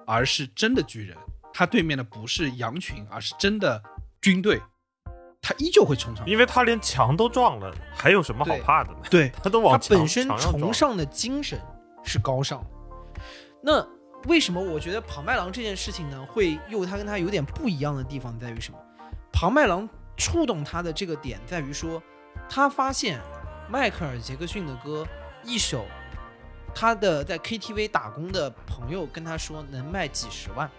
[0.06, 1.16] 而是真的巨人，
[1.52, 3.82] 他对面的不是羊群，而是真的
[4.20, 4.60] 军队，
[5.42, 6.30] 他依旧会冲上去。
[6.30, 8.98] 因为他连墙都撞了，还有什么好怕的呢？
[9.10, 11.60] 对，他他都往他本身崇尚的精神
[12.04, 12.70] 是高尚的。
[13.62, 13.84] 那
[14.28, 18.78] 为什么我觉得庞麦郎这件事情呢，会又他跟他有点不一样的地方在于什么？
[19.40, 22.02] 庞麦郎触动他的这个点在于说，
[22.46, 23.18] 他发现
[23.70, 25.02] 迈克尔·杰克逊的歌
[25.42, 25.86] 一首，
[26.74, 30.70] 他的在 KTV 打工的朋友跟他说能卖几十万，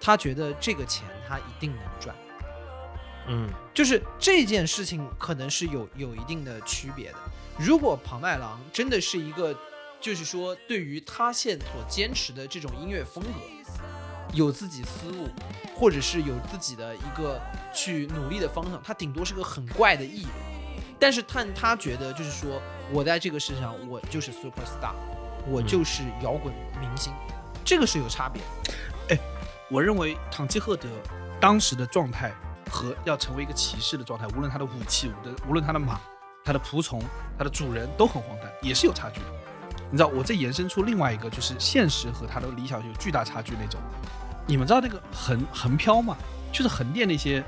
[0.00, 2.16] 他觉得这个钱他一定能赚。
[3.28, 7.18] 嗯，就是这件事情可能是有有一定的区别的。
[7.60, 9.56] 如果庞麦郎真的是一个，
[10.00, 13.30] 就是说对于他现所坚持的这种音乐风格
[14.32, 15.28] 有自己思路，
[15.76, 17.40] 或者是有自己的一个
[17.74, 20.30] 去努力的方向，他顶多是个很怪的艺人。
[20.98, 22.60] 但是他他觉得就是说
[22.92, 24.92] 我在这个世上我就是 super star，
[25.46, 27.12] 我就是摇滚明星，
[27.64, 28.42] 这个是有差别
[29.08, 29.18] 哎。
[29.70, 30.88] 我认为堂吉诃德
[31.40, 32.32] 当时的状态
[32.70, 35.98] 和要成为一个骑士的状态，无论他的武器，无论无论他的马、
[36.44, 37.00] 他的仆从、
[37.38, 39.26] 他的主人都很荒诞，也是有差距的。
[39.90, 43.80] 你知道，我这延伸出另外一个，就是现实和他的理想有巨大差距那种。
[44.46, 46.16] 你们知道那个横横漂吗？
[46.52, 47.42] 就是横店那些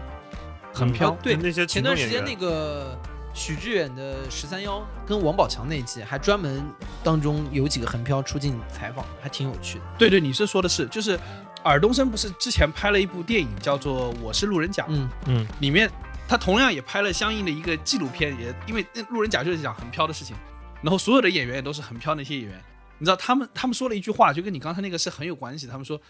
[0.72, 2.96] 横漂，啊对那些前段时间那，个
[3.34, 6.62] 许志远的十三幺跟王宝强那一季，还专门
[7.02, 9.84] 当中有几个横漂出镜采访，还挺有趣的。
[9.98, 11.18] 对对，你是说的是，就是
[11.64, 15.90] 尔冬升不是之前拍了一部电影叫做《我是路人甲》，嗯，嗯，里面
[16.28, 20.36] 他同样也拍了相应的一个纪录片，也因为那路人甲就是讲横漂的事情，
[20.82, 22.62] 然后所有的演员也都是横漂那些演员，
[22.98, 26.00] 你知道他们他们说了一句话，就跟你刚才那个是很有关系，他们说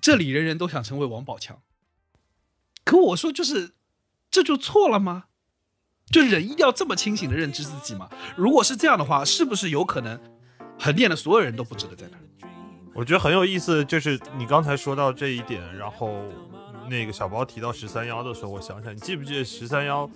[0.00, 1.60] 这里人人都想成为王宝强，
[2.84, 3.72] 可我说就是
[4.30, 5.24] 这就错了吗？
[6.10, 8.10] 就人一定要这么清醒的认知自己吗？
[8.36, 10.20] 如果是这样的话，是不是有可能
[10.78, 12.50] 横店的所有人都不值得在那儿？
[12.92, 16.24] 我觉得很有意思，就是你刚才说到这一点，然后
[16.88, 20.10] 那个小包提到十三幺的时候，我想想，你记不记得十三幺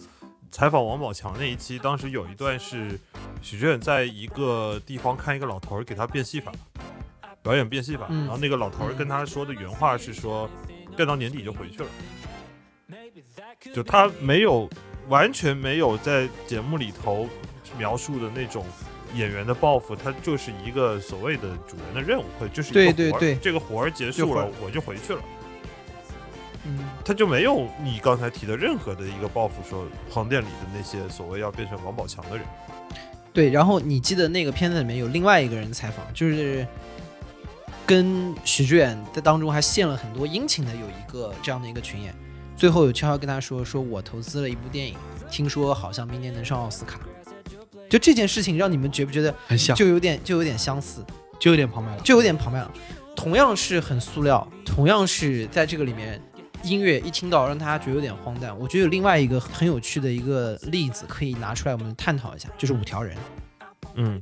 [0.54, 1.80] 采访王宝强那一期？
[1.80, 2.96] 当时有一段是
[3.42, 6.52] 许知远在一个地方看一个老头儿给他变戏法，
[7.42, 10.48] 表演变戏法，嗯然后那个老头儿跟他说的原话是说，
[10.96, 11.88] 干到年底就回去了，
[13.74, 14.70] 就他没有
[15.08, 17.28] 完全没有在节目里头
[17.76, 18.64] 描述的那种
[19.12, 25.20] 演员的抱负，他就是一个所谓的主人的任务，或就是一个活儿对对对这个活儿结束了，我就回去了。
[26.64, 32.46] 嗯，他就没有你刚才提的任何的一个报复，说横店里的那些所谓要变成王宝强的人。
[33.32, 33.50] 对。
[33.50, 36.66] 然后你记得那个片子里面有另外一个人采访，就是
[37.86, 42.14] 跟许志远在当中还献了很多殷勤的有一个这样的一个群演，
[42.56, 44.96] 最后有悄悄跟他说，说我投资了一部电影，
[45.30, 46.98] 听说好像明年能上奥斯卡。
[47.90, 51.04] 就这件事情让你们觉不觉得很像，就有点就有点相似？
[51.38, 52.00] 就有点旁白了。
[52.02, 52.70] 就有点旁白了，
[53.14, 56.20] 同样是很塑料，同样是在这个里面，
[56.64, 58.58] 音乐一听到让大家觉得有点荒诞。
[58.58, 63.16] 我觉得有另外一个很有趣的一个例子可以拿出来，我们探讨一下，就是五条人。
[63.96, 64.20] 嗯，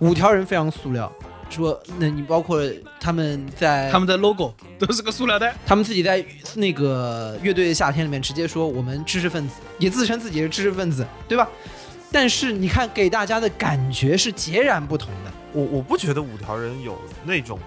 [0.00, 1.12] 五条人非常塑料，
[1.48, 2.60] 说那你包括
[2.98, 11.48] 他们在他们的 logo 都是个塑料袋，他们自己在那个乐队的夏天里面直接说我们知识分子，也自称自己是知识分子，对吧？
[12.10, 15.32] 但是你看给大家的感觉是截然不同的。
[15.52, 17.58] 我我不觉得五条人有那种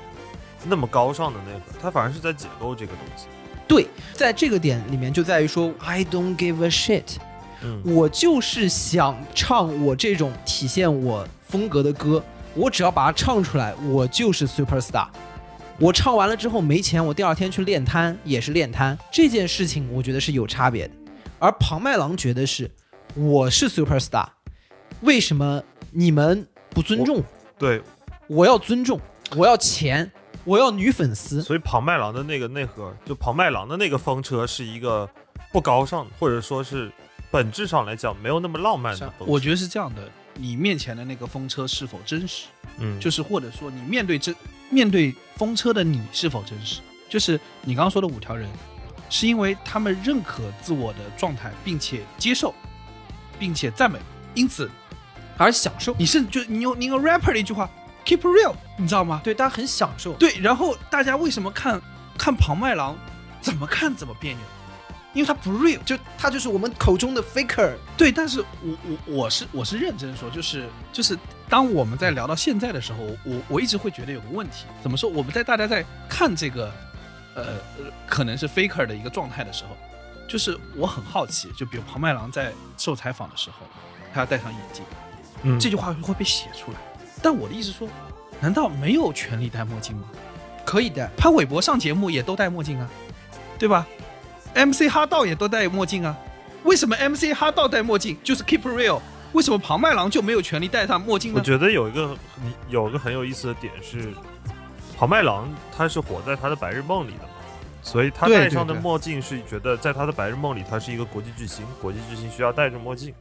[0.65, 3.27] 那么高尚的那个，他反而是在解构这个东西。
[3.69, 7.17] 对，在这个点里面就在于说，I don't give a shit，
[7.61, 12.23] 嗯，我就是想唱我这种体现我风格的歌，
[12.55, 15.07] 我只要把它唱出来，我就是 super star。
[15.77, 20.93] 我唱完了之后没钱，我第二天去练摊也是练摊，这件事情我觉得是有差别的。
[21.37, 22.69] 而庞麦郎觉得是
[23.13, 24.25] 我是 super star，
[25.01, 27.23] 为什么你们不尊重？
[27.59, 27.79] 对，
[28.25, 28.99] 我要尊重，
[29.37, 30.11] 我要钱，
[30.43, 31.41] 我要女粉丝。
[31.41, 35.09] 所以庞麦郎的那个内核，就庞麦郎的那个风车是一个
[35.51, 36.91] 不高尚，或者说是
[37.31, 39.31] 本质上来讲没有那么浪漫的风车。
[39.31, 42.47] 我觉得是这样的，你面前的那个风车是否真实？
[42.79, 44.35] 嗯，就是或者说你面对真
[44.69, 46.81] 面对风车的你是否真实？
[47.09, 48.49] 就是你刚刚说的五条人，
[49.09, 52.53] 是因为他们认可自我的状态，并且接受
[53.37, 53.99] 并且赞美，
[54.33, 54.69] 因此
[55.37, 57.69] 而享受，你甚至就你用你用 rapper 的一句话
[58.09, 59.21] keep real，你知道吗？
[59.23, 60.13] 对大家很享受。
[60.13, 61.79] 对，然后大家为什么看
[62.17, 62.97] 看庞麦郎，
[63.39, 64.39] 怎么看怎么别扭，
[65.13, 65.77] 因为他不 real。
[65.83, 68.47] 就他就是我们口中的 faker，对，但是我
[69.05, 71.15] 我我是我是认真说，就是就是
[71.47, 75.07] 当我们在聊到现在的时候，我我一直会觉得有个问题，怎么说？
[75.07, 76.73] 我们在大家在看这个
[77.35, 77.43] 呃
[77.77, 79.77] 呃可能是 faker 的一个状态的时候，
[80.27, 83.67] 就是我很好奇，就比如庞麦郎在受采访的时候，
[84.11, 84.83] 他要戴上眼镜，
[85.43, 86.77] 嗯，这句话会被写出来。
[87.21, 87.87] 但我的意思说，
[88.39, 90.03] 难道没有权利戴墨镜吗？
[90.65, 91.09] 可以的。
[91.17, 92.89] 潘玮柏上节目也都戴墨镜啊，
[93.57, 93.87] 对吧
[94.53, 96.17] ？MC 哈道也都戴墨镜啊，
[96.63, 98.99] 为什么 MC 哈道戴墨镜就是 keep real？
[99.33, 101.39] 为什么庞麦郎就没有权利戴上墨镜呢？
[101.39, 104.11] 我觉得有一个你有一个很有意思的点是，
[104.97, 107.29] 庞麦郎他是活在他的白日梦里的嘛，
[107.83, 113.13] 所以他戴上的墨镜是觉得在他的白日梦里他是一个国际巨星，国际巨星需要戴着墨镜。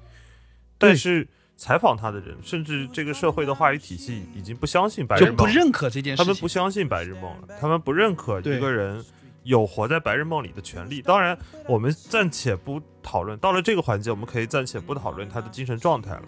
[0.79, 1.27] 但是
[1.59, 6.25] 采访他的人，甚至这个社会的话语体系已经不相信白日梦就梦，不认可这件事情。
[6.25, 9.05] 他们不相信白日梦了，他们不认可一个人
[9.43, 11.03] 有活在白日梦里的权利。
[11.03, 11.37] 当然，
[11.67, 16.23] 我们暂且不讨论，到了这个环节，我们可以暂且不讨论他的精神状态了。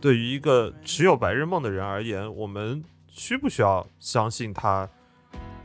[0.00, 4.88] 对于一个持有白日梦的人而言，我们需不需要相信他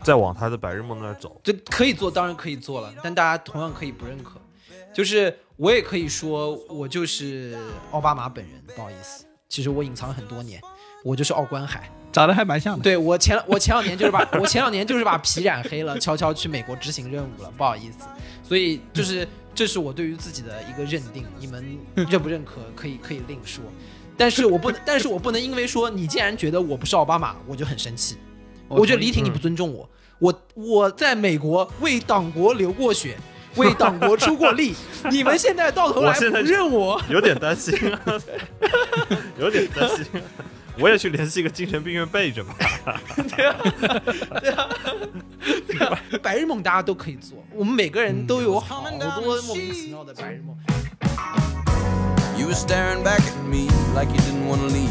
[0.01, 1.39] 在往他的白日梦那儿走？
[1.43, 4.41] 这可以做，当然可以做了，但大家同样可以不认可。
[4.93, 7.55] 就是我也可以说，我就是
[7.91, 10.59] 奥巴马本人，不好意思，其实我隐藏很多年，
[11.03, 11.88] 我就是奥关海。
[12.12, 12.84] 长得还蛮像的。
[12.84, 18.07] 对我前我前两年就是把 我前两年就是把皮染黑了，悄悄去美国执行任务了，不好意思。
[18.41, 21.78] 所以就是 这是我对于自己的一个认定，你们
[22.09, 23.64] 认不认可可以可以另说。
[24.18, 28.18] 但是我不能， 但是我不能因为说你既然觉得我不是奥巴马，我就很生气。
[28.68, 29.88] 我觉得李挺你不尊重我，
[30.18, 33.16] 我我在美国为党国流过血，
[33.55, 34.75] 为党国出过力，
[35.11, 37.99] 你们现在到头来不我现在认我， 有点担心啊，
[39.39, 40.05] 有点担心。
[40.79, 42.55] 我也去联系一个精神病院备着吧
[43.27, 43.59] 对啊。
[46.23, 50.55] 白日梦大家都可以做，我们每个人都有好多莫名其妙的白日梦。
[52.37, 54.89] You were staring back at me like you didn't want to leave.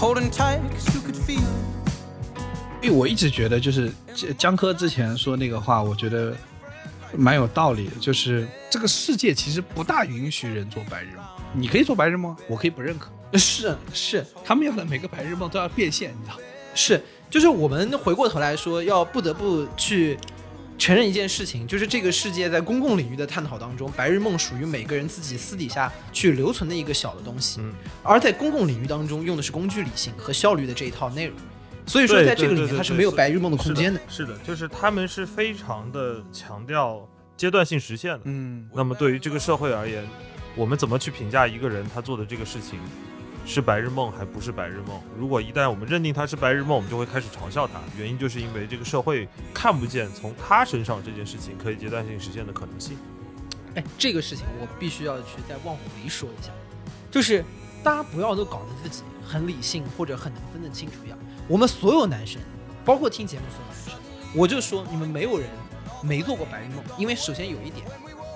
[0.00, 1.42] Holding tight cause you could feel.
[2.80, 6.34] 因为我一直觉得，就是江江科之前说那个话，我觉得
[7.16, 7.92] 蛮有道理的。
[8.00, 13.10] 就是这个世界其实不大允许人做白日梦，你可以做白日梦，我可以不认可。
[13.34, 16.36] 是是他们要的每个白日梦都要变现，你知道？
[16.74, 20.18] 是，就是我们回过头来说，要不得不去
[20.78, 31.36] 承认一件事情，就是这个世界在公共领域的探讨当中，白日梦属于每个人自己私底下去留存的一个小的东西，嗯而在公共领域当中用的是工具理性和效率的这一套内容。
[31.90, 34.00] 所以说，在这个里面它是没有白日梦的空间的。
[34.08, 37.04] 是的，就是他们是非常的强调
[37.36, 38.20] 阶段性实现的。
[38.26, 40.08] 嗯，那么对于这个社会而言，
[40.54, 42.78] 我们怎么去评价一个人他做的这个事情
[43.44, 45.00] 是白日梦还不是白日梦？
[45.18, 52.96] 如果一旦我们认定他是白日梦，我们就会开始嘲笑他，原因就是因为这个社会看不见从他身上这件事情可以阶段性实现的可能性。
[53.74, 56.52] 哎，这个事情我必须要去在忘虎里说一下，
[57.10, 57.44] 就是
[57.82, 61.18] 大家不要都搞得自己很理性或者很能分得清楚一样。
[61.50, 62.40] 我们所有男生，
[62.84, 65.48] 包括听节目所有男生，我就说你们没有人
[66.00, 67.84] 没做过白日梦，因为首先有一点，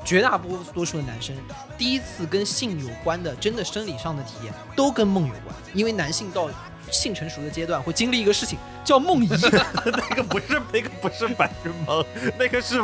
[0.04, 1.32] 绝大多数的男生
[1.78, 6.50] 第一次跟性有关的真的生理上的体验都跟梦有关，因为男性到
[6.90, 9.28] 性成熟的阶段会经历一个事情叫梦遗。
[9.28, 12.04] 那个不是那个不是白日梦，
[12.36, 12.80] 那个是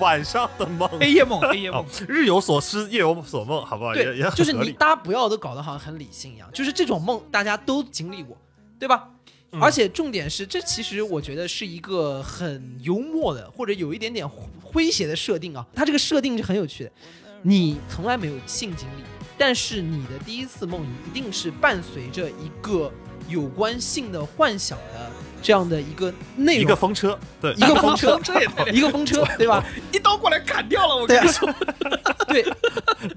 [0.00, 0.88] 晚上的梦。
[0.98, 3.94] 黑夜梦， 黑夜梦哦，日有所思，夜有所梦，好不好？
[3.94, 4.72] 也也对，就是你。
[4.72, 8.34] 大家不要都搞得好像很理性一样，就是这种梦大家都经历过，
[8.78, 9.10] 对吧？
[9.54, 14.28] 嗯而且重点是，这其实我觉得是一个很幽默的，或者有一点点
[14.62, 15.64] 诙谐的设定啊。
[15.72, 16.92] 它这个设定是很有趣的，
[17.42, 19.02] 你从来没有性经历，
[19.38, 22.92] 但是你的第一次梦一定是伴随着一个
[23.28, 28.20] 有关性的幻想的这样的一个内容，一个风车，对，一个风车，
[28.72, 29.64] 一个风车，对吧？
[29.92, 31.48] 一刀过来砍掉了，我跟你说，
[32.26, 32.44] 对，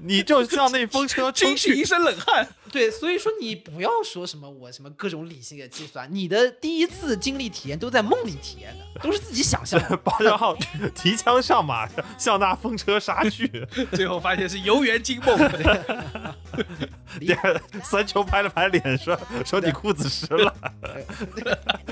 [0.02, 2.46] 你就像那风车惊起一身冷汗。
[2.70, 9.96] 对，所以说你不要说什么我什么各种理性的计算，你的第一次经历体验都在梦里体验的，都是自己想象的。
[9.96, 10.56] 八角号
[10.94, 11.88] 提枪上马，
[12.18, 13.66] 向那风车杀去。
[13.92, 15.36] 最后发现是游园惊梦。
[17.18, 20.54] 第二，三球拍了拍脸，说说你裤子湿了，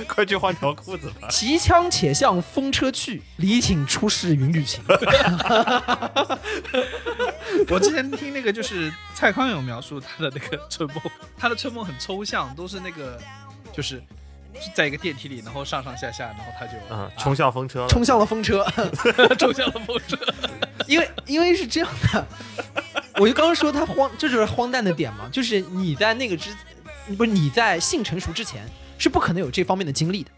[0.07, 1.29] 快去换条裤子吧。
[1.31, 4.83] 提枪且向风车去，李挺出世云旅行。
[7.69, 11.03] 我之前听那个就是蔡康永描述他的那个 春梦，
[11.39, 13.19] 他的春梦很抽象，都是那个
[13.73, 14.03] 就是
[14.75, 17.89] 在一个电梯里，然后上上下下，然后他就嗯，冲向风车了。
[17.89, 18.63] 冲向了风车，
[19.41, 20.19] 冲向了风车。
[20.87, 22.27] 因为因为是这样的，
[23.15, 26.55] 我就刚刚说他荒，这就是荒诞的点嘛，就是你在那个之，
[27.17, 30.31] 不是你在性成熟之前是不可能有这方面的经历的。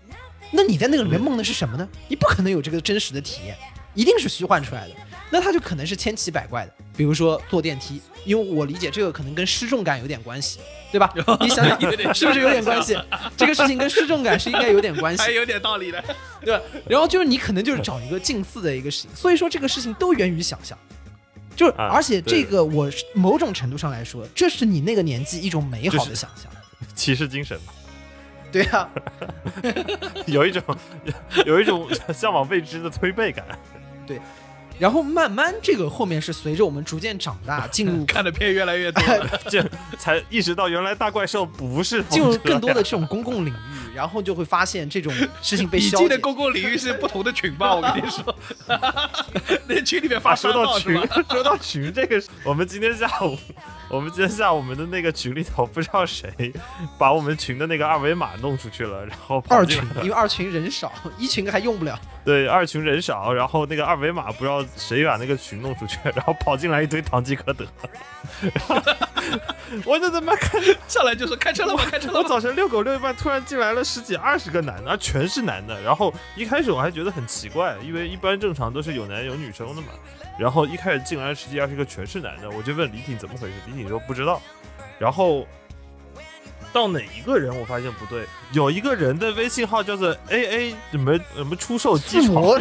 [0.52, 1.86] 那你在那个里面梦的是什么呢？
[2.06, 3.56] 你不可能有这个真实的体验，
[3.98, 4.94] 一定是虚幻出来的。
[5.30, 10.60] 那它就可能是千奇百怪的，比如说坐电梯，因为我理解这个可能跟失重感有点关系，
[10.92, 11.12] 对吧？
[11.42, 11.78] 你想想
[12.14, 12.96] 是不是有点关系？
[13.36, 15.30] 这个事情跟失重感是应该有点关系还。
[15.30, 16.02] 有点道理的。
[16.40, 16.62] 对吧？
[16.88, 20.78] 然后就是你可能就是找一个近似的一个事情，所以说这个事情都源于想象，
[21.56, 26.50] 就是啊而且这个我某种程度上来说，这是你那个年纪一种美好的想象。
[26.94, 27.72] 骑士精神嘛，
[28.50, 28.88] 对啊，
[30.26, 30.62] 有一种
[31.44, 33.44] 有一种向往未知的推背感。
[34.10, 34.20] Oui.
[34.78, 39.64] 然后慢慢这个后面是随着我们逐渐长大，进入 看的片越来越多了， 这
[39.98, 45.12] 才意识到原来大怪兽不是进入更多的这种公共领域，然后就会发现这种
[45.42, 46.04] 事情被你 消解。
[46.04, 47.74] 进的公共领域是不同的群吧？
[47.74, 48.34] 我跟你说，
[49.66, 53.36] 那群里面发啊，说到群是吧？，说到群这个，我们今天下午，
[53.90, 56.52] 我们今天下午我们的那个群里头，不知道谁
[56.96, 61.98] 把我们群的那个二维码弄出去了，然后二群因为二群人少，一群还用不了。
[62.24, 67.66] 对二群人少，然后那个二维码不知道谁把那个群弄出去，然后跑进来一堆堂吉诃德，
[69.84, 71.82] 我就他妈看上来就说开车了吗？
[71.90, 72.20] 开车了吗？
[72.22, 75.80] 我早晨遛狗遛一半，突然进来了十几二十个男的，全是男的。
[75.82, 79.88] 然后一开始我还觉得很奇怪，因为一般正常都是有男有女生的嘛。
[80.38, 84.40] 然后一开始进来十几二十个全是男的，我就问李挺怎么回事，李挺说不知道。
[84.98, 85.46] 然后
[86.72, 92.58] 到哪一个人我发现不对，有一个人的微信号叫做 A A 什么什么出售机床，魔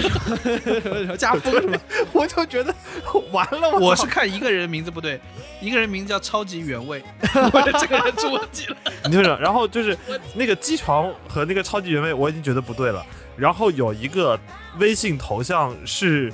[1.18, 1.80] 加风是吧？
[2.14, 2.74] 我就觉得
[3.32, 3.78] 完了，操。
[3.78, 5.20] 我是看一个人名字不对，
[5.62, 7.04] 一个人名字叫超级原味，
[7.54, 8.78] 我的这个人出问题了。
[9.06, 9.98] 你听着，然后就是
[10.34, 13.06] 那个机床和那个超级原味，我已经觉得不对了。
[13.36, 14.40] 然后有一个
[14.80, 16.34] 微信头像是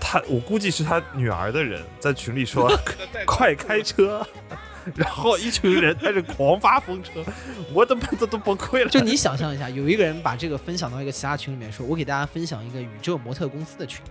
[0.00, 2.68] 他，我估计是他女儿的人在群里说
[3.26, 4.26] 快开车，
[4.96, 7.24] 然后一群人开始狂发疯车，
[7.74, 8.88] 我的妈这都崩溃了。
[8.90, 14.02] 就你想象一下，有一个人把这个分享到一个其他群里面，说我给大家分享一个宇宙模特公司的群，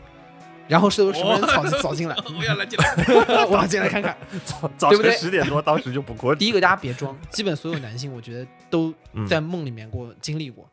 [0.68, 3.46] 然后是有什么人扫扫进来，我要来进来。
[3.46, 4.16] 我要进来看看。
[4.46, 10.70] 早早晨十点多，当时就不过第一个，大家别装，基本所有男性我觉得都嗯在梦里面过、经历过，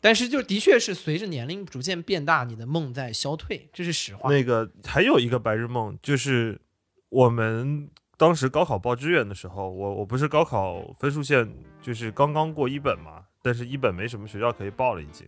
[0.00, 4.30] 但是就的确是随着年龄逐渐变大，你的梦在消退，这是实话。
[4.30, 6.60] 那个还有一个白日梦，就是
[7.08, 15.26] 我们当时高考报志愿的时候，我我不是高考分数线就是刚刚过一本嘛，但是一本没什么学校可以报了已经，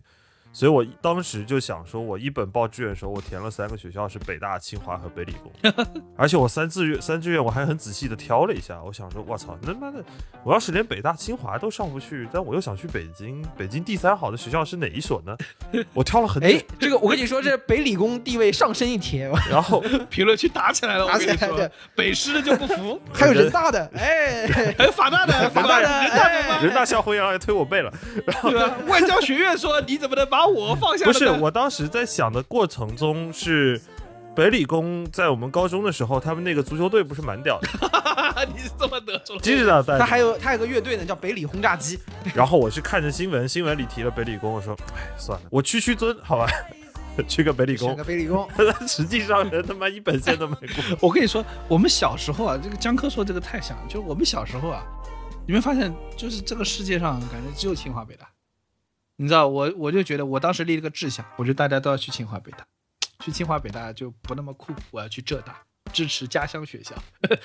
[0.51, 5.73] 所以我当时就想说，我一本报志愿的时候，我填了三个学校是北大、清华和北理工，
[6.17, 10.03] 而且我三志愿三志愿我还很仔细的挑了一下，我想说，我操，他妈的，
[10.43, 15.37] 我要是连北大、清华都上不去，但我又想去北京，北京第三好的学校是哪一所呢？
[15.93, 19.79] 我挑了很久哎，，这个我跟你说，这北理工地位上升一帖， 然后
[20.09, 24.47] 评论区打起来了，我打跟你说起来对，北师的就不服，还有人大的，哎，
[24.77, 27.93] 还有法大的，法大的人大校徽然后还推我背了。
[28.41, 28.75] 对吧？
[28.87, 31.05] 外交学院说你怎么能把我放下？
[31.05, 33.79] 不是，我当时在想的过程中是，
[34.35, 37.67] 北理工在我们高中的时候，他们那个足球队不是蛮屌的，
[38.53, 39.43] 你是这么得出来的？
[39.43, 39.99] 知道的。
[39.99, 41.99] 他还有他有个乐队呢，叫北理轰炸机。
[42.33, 46.47] 然后我是看着新闻，新闻里提了北理工，我说，哎，算了，我区区尊，好吧，
[47.27, 48.03] 去个北理工选个。
[48.03, 48.47] 北理工，
[48.87, 50.97] 实际上人他妈一本线都没过。
[51.01, 54.83] 我跟你说，我们小时候啊，这个江科说这个太像，就我们小时候啊，
[55.45, 58.28] 你没发现，就是这个世界上感觉只有清华北大。
[59.21, 62.59] 你知道，我我就觉得，我当时立了个志向，我觉得大家都要去清华北大，
[63.19, 65.57] 去清华北大就不那么酷，我要去浙大，
[65.91, 66.95] 支持家乡学校。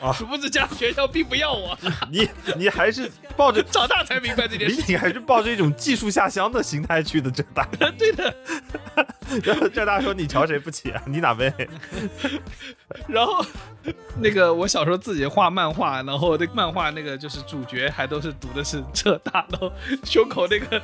[0.00, 1.76] 啊 殊不知家乡学校并不要我，
[2.12, 4.84] 你你还是抱着 长大才明白这件李事。
[4.86, 7.66] 你还是抱着一种技术下乡的心态去的浙大。
[7.98, 8.32] 对的，
[9.42, 11.02] 然后浙大说你瞧谁不起啊？
[11.08, 11.52] 你哪位？
[13.08, 13.44] 然后
[14.20, 19.72] 那个我小时候自己画漫画，然后那个漫画那个就是主角还都是读的是浙大，然后
[20.04, 20.80] 胸口那个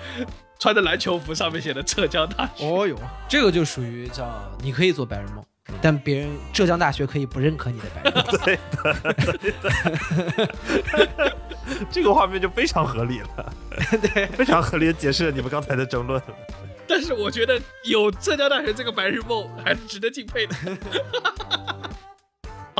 [0.60, 2.64] 穿着篮球服上面写的浙江大学。
[2.66, 2.94] 哦哟，
[3.26, 4.30] 这个就属于叫
[4.60, 5.42] 你可以做白日梦，
[5.80, 8.22] 但别人浙江大学可以不认可你的白日梦。
[8.44, 8.94] 对的，
[10.92, 11.36] 对的，
[11.90, 13.54] 这个画面就非常合理了，
[14.14, 16.22] 对，非常合理的解释了你们刚才的争论。
[16.86, 20.54] 但是我觉得有浙江大学这个白日梦还是值得敬佩的。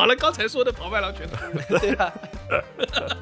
[0.00, 1.36] 好了，刚才说的跑麦郎全都
[1.78, 2.10] 对啊，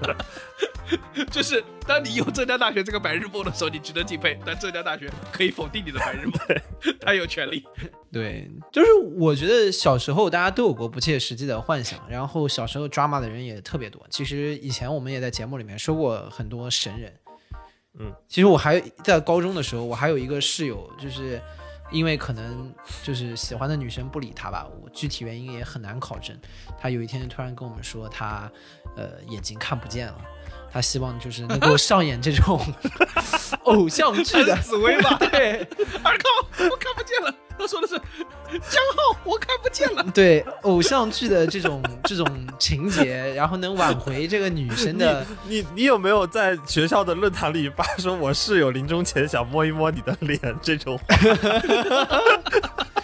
[1.28, 6.34] 就是当你有浙江大学这个白日梦的时候，你值得敬佩，但浙江大学可以否定你的白日梦，
[7.02, 7.64] 他有权利。
[8.12, 14.00] 对，就是我觉得小时候大家都有过不切实际的幻想，然后小时候 drama 的人也特别多。
[14.08, 17.12] 其实以前我们也在节目里面说过很多神人，
[17.98, 21.42] 嗯，其实我还在高中的时候，我还有一个室友，就是
[21.90, 22.72] 因为可能
[23.02, 26.36] 就是喜欢的女生不理他吧，我具体原因也很难考证。
[26.78, 28.50] 他有一天突然跟我们说他
[28.96, 30.20] 呃眼睛看不见了。
[30.72, 32.60] 他希望就是能够上演这种
[33.64, 35.16] 偶像剧的紫薇吧？
[35.30, 35.66] 对
[36.02, 37.34] 二康，我看不见了。
[37.58, 40.04] 他说的是江浩，我看不见了。
[40.14, 42.24] 对偶像剧的这种这种
[42.56, 45.26] 情节，然后能挽回这个女生的。
[45.48, 51.04] 你你有没有在学校的论坛里发说我室友临终前想摸一摸你的脸这种话？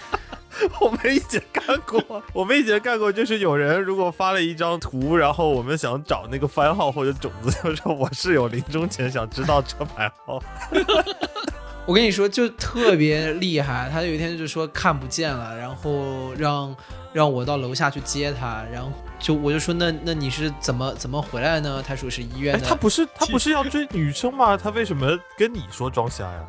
[0.80, 10.42] 我们以前干过，我们以前干过，就是有人如果发了一张图，然后我们想找那个番号或者种子，就说我室友临终前想知道车牌号。
[11.86, 13.90] 我跟你说，就特别厉害。
[13.92, 16.74] 他有一天就说看不见了，然后让
[17.12, 21.84] 让我到楼下去接他，然后就我就说那那你是怎么怎么回来呢？
[21.86, 22.58] 他说是医院。
[22.62, 24.56] 他不是他不是要追女生吗？
[24.56, 25.06] 他为什么
[25.36, 26.40] 跟你说装瞎呀？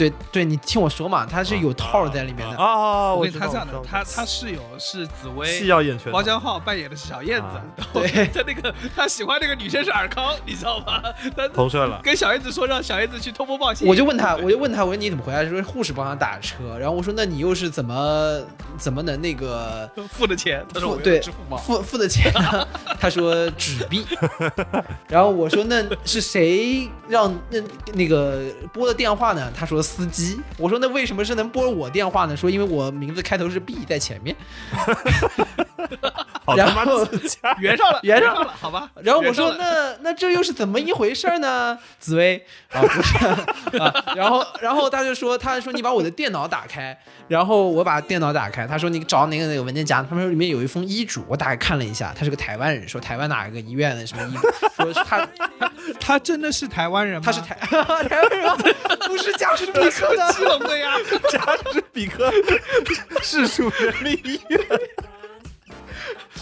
[0.00, 2.56] 对对，你听我说嘛，他是有套在里面的。
[2.56, 6.12] 啊，我跟他这样的，他他室友是紫薇戏，要演全套。
[6.12, 11.02] 包江浩扮演的是小燕子啊，然后对 他那个他喜欢那个女生是尔康，你知道吗？
[11.36, 15.44] 他投射了，跟小燕子说让小燕子去通风报信，我就问他，我就问他，我说你怎么回来？
[15.44, 18.40] 他说护士帮他打车，然后我说那你又是怎么
[18.78, 22.66] 怎么能那个 付的钱，他说我对付，付付的钱呢？
[22.98, 24.06] 他说纸币，
[25.08, 27.58] 然后我说那是谁让那
[27.92, 28.40] 那个
[28.72, 29.52] 拨的电话呢？
[29.54, 30.40] 他说司机。
[30.56, 32.36] 我说那为什么是能拨我电话呢？
[32.36, 34.36] 说因为我名字开头是 B 在前面。
[36.50, 37.06] 好他妈然后。
[37.60, 38.90] 圆上了，圆上上了，好吧。
[39.02, 41.78] 然后我说那那这又是怎么一回事呢？
[41.98, 46.96] 紫薇啊不是啊，然后然后他就说他说你把我的电脑打开，
[47.28, 55.26] 然后我把电脑打开，他说你找哪个哪个文件夹，他们说里面有一封医嘱，我打开看了一下，他是个台湾人，说台湾哪个医院的什么医嘱，说是他
[56.00, 57.22] 他真的是台湾人吗？
[57.24, 57.54] 他是台
[58.08, 58.56] 台湾人啊，
[59.06, 60.94] 不是加什比克的，基隆的呀。
[61.30, 62.32] 加之比克
[63.22, 64.60] 市属人民医院。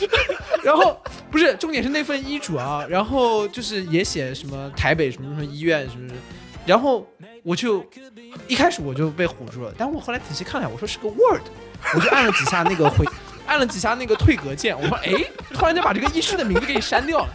[0.62, 6.20] 然后不是重点是那份医嘱啊，然后就是也写什么台北什么什么医院什么什么，
[6.66, 7.06] 然后
[7.42, 7.84] 我就
[8.46, 11.42] 一开始我就被唬住了，但我后来仔细看了，我说是个 Word，
[11.94, 13.04] 我就按了几下那个回，
[13.48, 15.10] 按了几下那个退格键，我说哎，
[15.54, 17.28] 突然就把这个医师的名字给删掉了，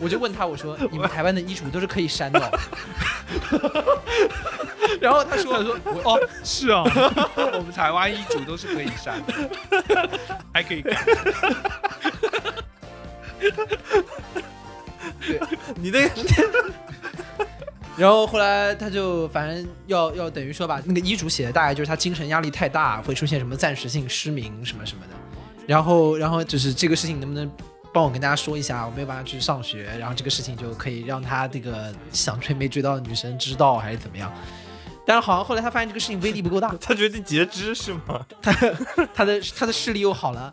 [0.00, 2.58] 我就问他我说 你们台湾的医嘱都是可以删的，
[5.00, 6.82] 然后他说他说哦，是啊，
[7.36, 10.10] 我们台湾医嘱都是可以删的，
[10.52, 10.96] 还可以改。
[15.76, 16.10] 你那个
[17.96, 25.14] 然后后来他就反正要要等于说把那个医嘱写的大概就是他精神压力太大，会出现什么暂时性失明什么什么的。
[25.68, 27.50] 然后然后就是这个事情能不能
[27.92, 28.86] 帮我跟大家说一下？
[28.86, 34.32] 我没有办法去上学，然后这个事情就可以让他这个想追没追到的女生知道还是怎么样？
[35.04, 38.24] 但是好像后来他发现这个事情威力不够大，他决定截肢是吗？
[38.40, 38.50] 他
[39.14, 40.52] 他的他的视力又好了。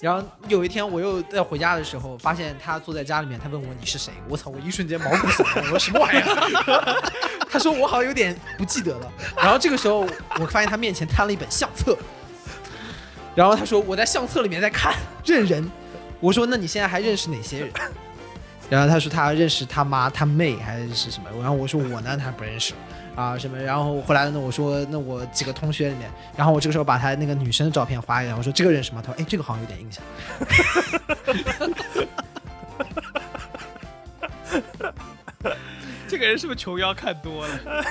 [0.00, 4.12] 然后有一天我又在回家的时候，发现他坐在家里面，他问我你是谁？
[4.28, 4.50] 我操！
[4.50, 7.02] 我一瞬间毛骨悚然，我说什么玩意儿？
[7.48, 9.12] 他说我好像有点不记得了。
[9.36, 10.00] 然后这个时候
[10.40, 11.96] 我发现他面前摊了一本相册，
[13.34, 15.70] 然后他说我在相册里面在看认人。
[16.20, 17.70] 我说那你现在还认识哪些人？
[18.70, 21.28] 然后他说他认识他妈、他妹还是什么？
[21.38, 22.72] 然后我说我呢，他不认识。
[23.14, 23.56] 啊什么？
[23.56, 24.40] 然后后来呢？
[24.40, 29.02] 我说那我几个同学里面，然后我这个时候把他那个女生的照片发给他，我说这个认识吗？
[29.04, 30.02] 他说哎，这个好像有点印象。
[36.08, 37.84] 这个人是不是琼瑶看多了？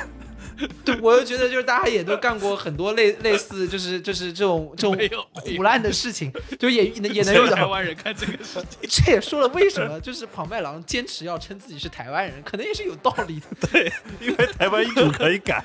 [0.85, 4.97] 对，我就觉得就是大家也都干过很多类类似，就是就是这种这种
[5.33, 7.55] 胡乱的事情，就也也能遇到。
[7.55, 13.67] 台湾人看这个事情， 这也说了为什么就是庞麦郎坚持要称自己是台湾人，可能也是有道理的。
[13.71, 15.63] 对，因为台湾医嘱可以改。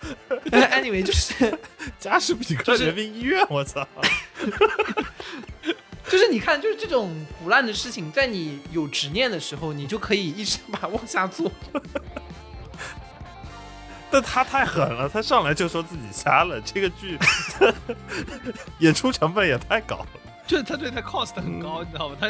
[0.52, 1.58] anyway，就是
[1.98, 3.86] 加士比克就是人民医院，我操！
[6.08, 11.50] 就是你看，就是这种胡烂的事情，在你有执念的时候，你就可以一直把它往下做。
[14.12, 17.18] 但他太狠了，他上来就说自己瞎了，这个剧
[18.80, 20.06] 演出成本也太高了。
[20.46, 22.16] 就是他对他 cost 很高，你知道吗？
[22.18, 22.28] 他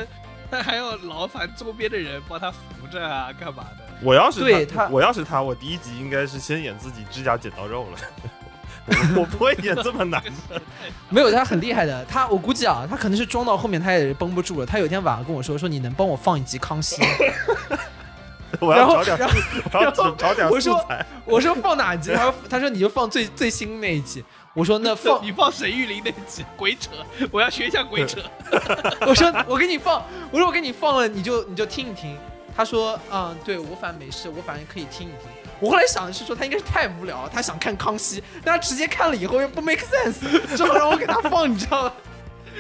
[0.51, 2.59] 他还要劳烦周边的人帮他扶
[2.91, 3.85] 着啊，干嘛的？
[4.03, 7.99] 我要是对他我要是他，我第一集应该是先演自己指甲剪刀肉了。
[9.14, 10.61] 我 我不会演这么难的。
[11.11, 12.05] 没有，他很厉害的。
[12.07, 14.66] 他我估计啊，他可能是装到后面他也绷不住了。
[14.66, 17.09] 他有一天晚上跟我说说你能帮我放一集康熙吗？
[18.61, 19.28] 我然后要找点，
[19.70, 21.07] 然后我要找找点我说素材。
[21.24, 22.12] 我说放哪集？
[22.14, 24.24] 他说他说你就放最最新那一集。
[24.55, 26.90] 我说那放你放沈玉琳那集鬼扯，
[27.30, 28.20] 我要学一下鬼扯。
[29.07, 32.16] 我说我给你放，我说我给你放了，你就你就听一听。
[32.57, 35.28] 他说嗯，对我反正没事，我反正可以听一听。
[35.61, 40.20] 我后来想的是说他应该是太无聊了，他想看康熙，但他直接看了以后又不 make sense，
[40.57, 41.92] 之后让我给他放，你知道吗？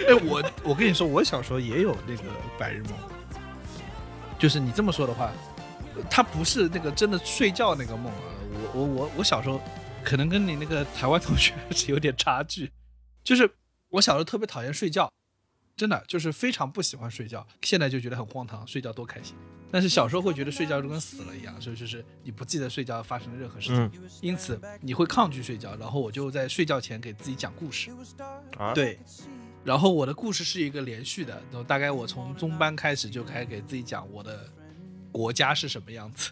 [0.08, 2.22] 哎，我我跟你说，我小时候也有那个
[2.56, 2.92] 白日梦，
[4.38, 5.32] 就是你这么说的话，
[6.10, 8.22] 它不是那个真的睡觉那个梦啊。
[8.74, 9.60] 我我我我小时候
[10.04, 12.70] 可能跟你那个台湾同学是有点差距，
[13.24, 13.50] 就是
[13.90, 15.10] 我小时候特别讨厌睡觉，
[15.76, 17.46] 真的就是非常不喜欢睡觉。
[17.62, 19.34] 现在就觉得很荒唐，睡觉多开心。
[19.70, 23.90] 但是小时候会觉得睡觉就跟死了一样，所以就是你不记得睡觉发生的任何事情，
[24.22, 25.76] 因此你会抗拒睡觉。
[25.76, 27.90] 然后我就在睡觉前给自己讲故事。
[28.56, 28.98] 啊，，对，
[29.62, 34.50] 然后我的故事是一个连续的，然后大概我从中班开始就开始给自己讲我的
[35.12, 36.30] 国家是什么样子，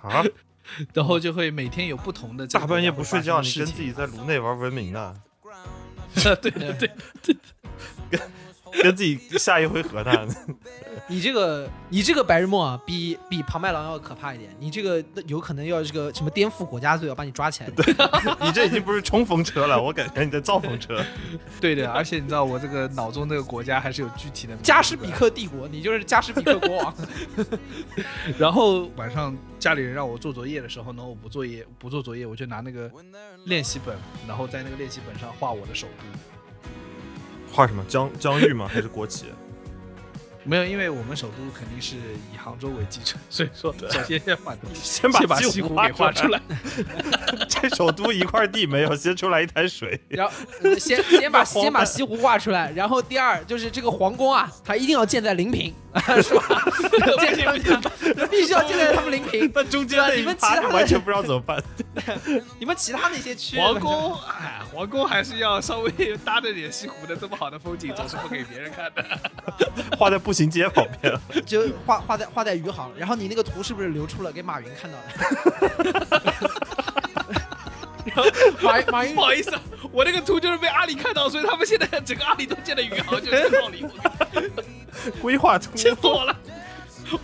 [0.00, 0.24] 啊，
[0.92, 5.14] 然后就会每天有不同的这个大半夜不睡觉，你跟自己在炉内玩文明啊，
[6.14, 8.18] 对对对，
[8.82, 10.26] 跟自己下一回合呢。
[11.06, 14.50] 你这个你这个白日梦啊，比比庞麦郎要可怕一点。
[14.58, 17.70] 你这个有可能要这个什么颠覆国家罪，要把你抓起来。
[18.40, 21.04] 你这已经不是冲锋车了，我感觉你在造风车。
[21.60, 26.94] 对的，而且你知道我这个脑中这个国家还是有具体的加什比克帝国，你就是加什比克国王。
[28.38, 32.90] 然后晚上家里人让我做作业的时候呢，我不作业不做作业，我就拿那个
[33.44, 33.94] 练习本，
[34.26, 36.72] 然后在那个练习本上画我的首都。
[37.52, 38.66] 画什么疆疆域吗？
[38.66, 39.26] 还是国旗？
[40.44, 41.96] 没有，因为我们首都肯定是
[42.32, 46.40] 以杭州为基准，所以说首先先把 先先把西西湖给画出来。
[47.48, 50.00] 这首都一块地没有，先出来一滩水。
[50.08, 50.32] 然后
[50.62, 55.74] 呃 先先把先把西湖画出来，然后第二就是这个皇宫啊，它一定要建在临平，
[56.22, 56.62] 是吧？
[57.20, 59.50] 建在必须要建在他们临平。
[59.54, 61.62] 那中间你们其他的完全不知道怎么办。
[62.58, 65.90] 你们其他那些区皇宫，哎，皇宫还是要稍微
[66.24, 69.04] 搭着点西湖的，这么好的风景总是不给别人看的。
[69.96, 71.14] 画在步行街旁边，
[71.46, 75.04] 就画画在画在余杭，然后你那个图是不是流出了给马云看到了？
[78.04, 78.24] 然后
[78.60, 83.86] 马马云不好意思，啊，我那个图就是被阿里看到，所以他们现在整个阿里都建了余杭，就是这个道理。
[85.22, 86.36] 规划图气死我了，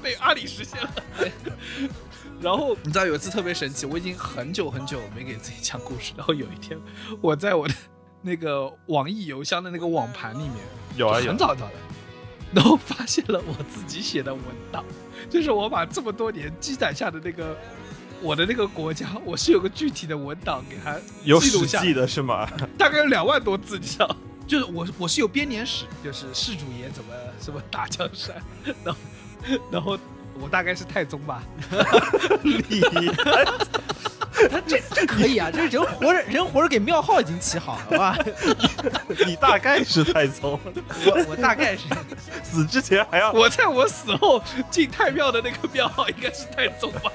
[0.02, 0.90] 被阿里实现了。
[2.40, 6.78] 然后你知道有一次特别神奇，我已经很久很久没给自己讲故事，然后有一天
[7.20, 7.74] 我在我的
[8.22, 10.56] 那个网易邮箱的那个网盘里面，
[10.96, 11.72] 有啊有很，早早的，
[12.52, 14.42] 然后发现了我自己写的文
[14.72, 14.84] 档，
[15.28, 17.56] 就是我把这么多年积攒下的那个
[18.20, 22.48] 我的那个国家，我是有个具体的文档给它有记录下，史记的是吗？
[22.76, 24.16] 大概有两万多字，你知道。
[24.46, 28.34] 就是我，我是有编年史，就是世主爷怎么什么打江山，
[28.84, 29.00] 然后，
[29.70, 29.96] 然后
[30.40, 31.44] 我大概是太宗吧，
[32.42, 32.60] 你
[34.48, 38.18] 他这这可以啊，这人活着人活着给庙号已经起好了吧？
[39.26, 40.58] 你大概是太宗，
[41.06, 41.84] 我我大概是
[42.42, 47.10] 死之前还要我在我死后进太庙的那个庙号应该是太宗吧。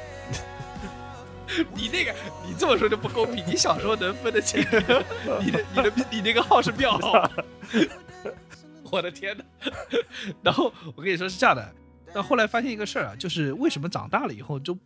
[1.74, 2.14] 你那个，
[2.46, 3.46] 你这么说就不公平。
[3.48, 4.60] 你小时候能分得清
[5.40, 7.30] 你的、你的、你那个号是庙号？
[8.92, 9.44] 我的天哪！
[10.42, 11.74] 然后我跟你说是这样的，
[12.14, 14.78] 但后来发现一个事儿啊，就是为什么长大了以后就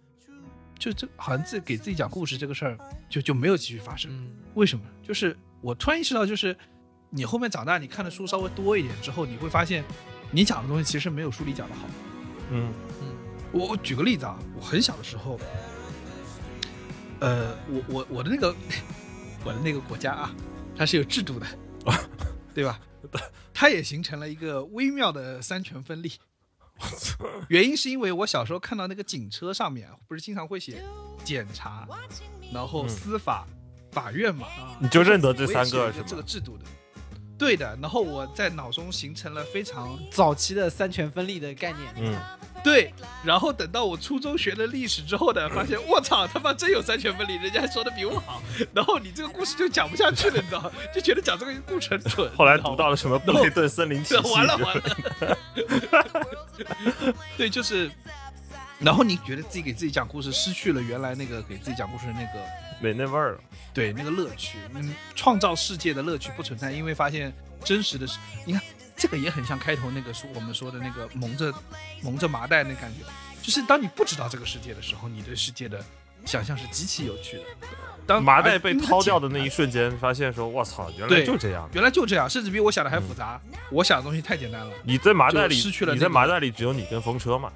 [0.79, 2.77] 就这好像自己给自己讲故事这个事儿
[3.09, 4.09] 就就没有继续发生。
[4.11, 4.83] 嗯为什么？
[5.03, 6.57] 就是我突然意识到，就是
[7.09, 9.83] 你后面长大，你看的书稍微多一点之后，你会发现
[10.31, 11.85] 你讲的东西其实没有书里讲的好。
[12.51, 12.73] 嗯
[13.51, 15.39] 我我举个例子啊，我很小的时候，
[17.19, 18.55] 呃，我我我的那个
[19.43, 20.35] 我的那个国家啊，
[20.75, 21.47] 它是有制度的，
[22.53, 22.79] 对吧？
[23.53, 26.11] 它也形成了一个微妙的三权分立。
[27.49, 30.81] 原因是因为我小时候看到那个警车上面啊不是经常会写
[31.23, 31.87] 检查，
[32.53, 33.47] 然后嗯司法、
[33.91, 34.47] 法院嘛，
[34.79, 36.23] 你就认得这三个是这个？
[36.23, 36.65] 制度的。
[37.37, 41.87] 对的，然后我在脑中形成了非常早期的三权分立的概念。
[41.95, 42.13] 嗯，
[42.61, 48.41] 对，然后等到我初中学了历史之后呢，发现我操他妈真有三权分立，人家还说的比我好，
[48.75, 50.71] 然后你这个故事就讲不下去了，你知道吗？
[50.93, 52.29] 就觉得讲这个故事很蠢。
[52.35, 55.37] 后来读到了什么布雷 顿森林体系，完了完了，
[57.37, 57.89] 对，就是，
[58.79, 62.45] 然后你觉得自己给自己讲故事失去了原来那个给自己讲故事的那个
[62.81, 63.41] 没那味儿了。
[63.73, 67.31] 对那个乐趣，嗯，创造世界的乐趣不存在，因为发现
[67.63, 68.61] 真实的是，你看
[68.97, 71.53] 这个也很像开头那个说我们说的那个蒙着
[72.01, 73.05] 蒙着麻袋那感觉，
[73.41, 75.83] 就是当你不知道这个世界的时候，你对世界的
[76.25, 77.43] 想象是极其有趣的。
[78.05, 81.69] 当麻袋被掏掉的那一瞬间，发现说：“我操，原来就这样。
[81.73, 83.39] 原来就这样，甚至比我想的还复杂。
[83.69, 84.71] 我想的东西太简单了。
[84.83, 87.51] 你在麻袋里，失去了你那个在麻袋里只有你跟风车嘛。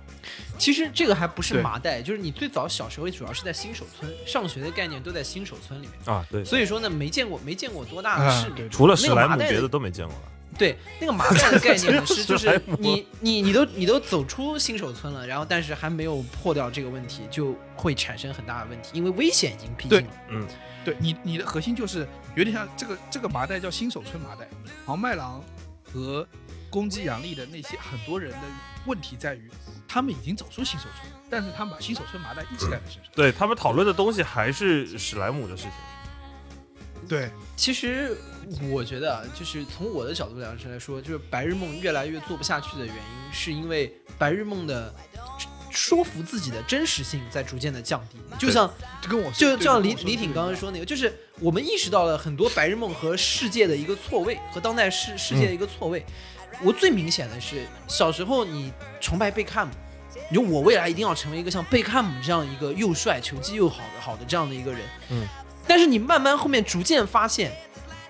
[0.59, 8.57] 其实这个还不是麻袋，就是你最早小时候主要是在新手村上学的概念都在新手村里面，啊，对，所以说呢没见过没见过多大的啊世面。
[8.57, 10.21] 对除了史莱姆，别的都没见过了。
[10.57, 20.13] 对，那个麻袋的概念呢 是就是你你你都你都走出新手村了，然后但是还没有破掉这个问题，就会产生很大的问题，因为危险已经逼近了。
[20.29, 20.47] 嗯，
[20.85, 24.47] 对你你的核心就是有点像这个这个麻袋叫新手村麻袋，
[24.85, 25.43] 黄麦郎
[25.91, 26.27] 和
[26.69, 28.37] 攻击杨笠的那些很多人的
[28.85, 29.49] 问题在于，
[29.87, 33.11] 他们已经走出新手村，但是他们把新手村麻袋一直带在身上。
[33.13, 35.71] 对他们讨论的东西还是史莱姆的事情。
[37.13, 38.17] 对，其实
[38.71, 44.91] 我觉得啊，就是从我的角度来来说，就是白日梦越来越做不下去的原因，是因为白日梦的
[45.69, 48.17] 说服自己的真实性在逐渐的降低。
[48.39, 48.67] 就像
[48.99, 56.03] 就跟我就就像李李挺刚刚说那个，就是我们意识到了很多白日梦和世界的一个错位，和当代世世界的一个错位。
[56.63, 59.73] 我最明显的是，小时候你崇拜贝克汉姆，
[60.31, 64.81] 你说我未来一定要成为一个像贝克汉姆这样一个又帅、球技又好的好的这样的一个人。
[65.09, 65.27] 嗯，
[65.67, 67.51] 但是你慢慢后面逐渐发现，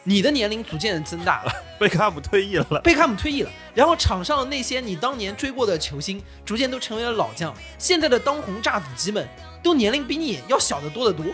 [0.03, 7.53] 你的年龄逐渐增大了，贝克汉姆退役了，贝克汉姆退役了，然后场上的那些你当年追过的球星，逐渐都成为了老将。
[7.77, 9.27] 现在的当红炸子鸡们，
[9.61, 11.25] 都年龄比你要小得多得多。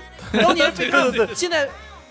[0.41, 1.67] 当年贝克汉姆，现在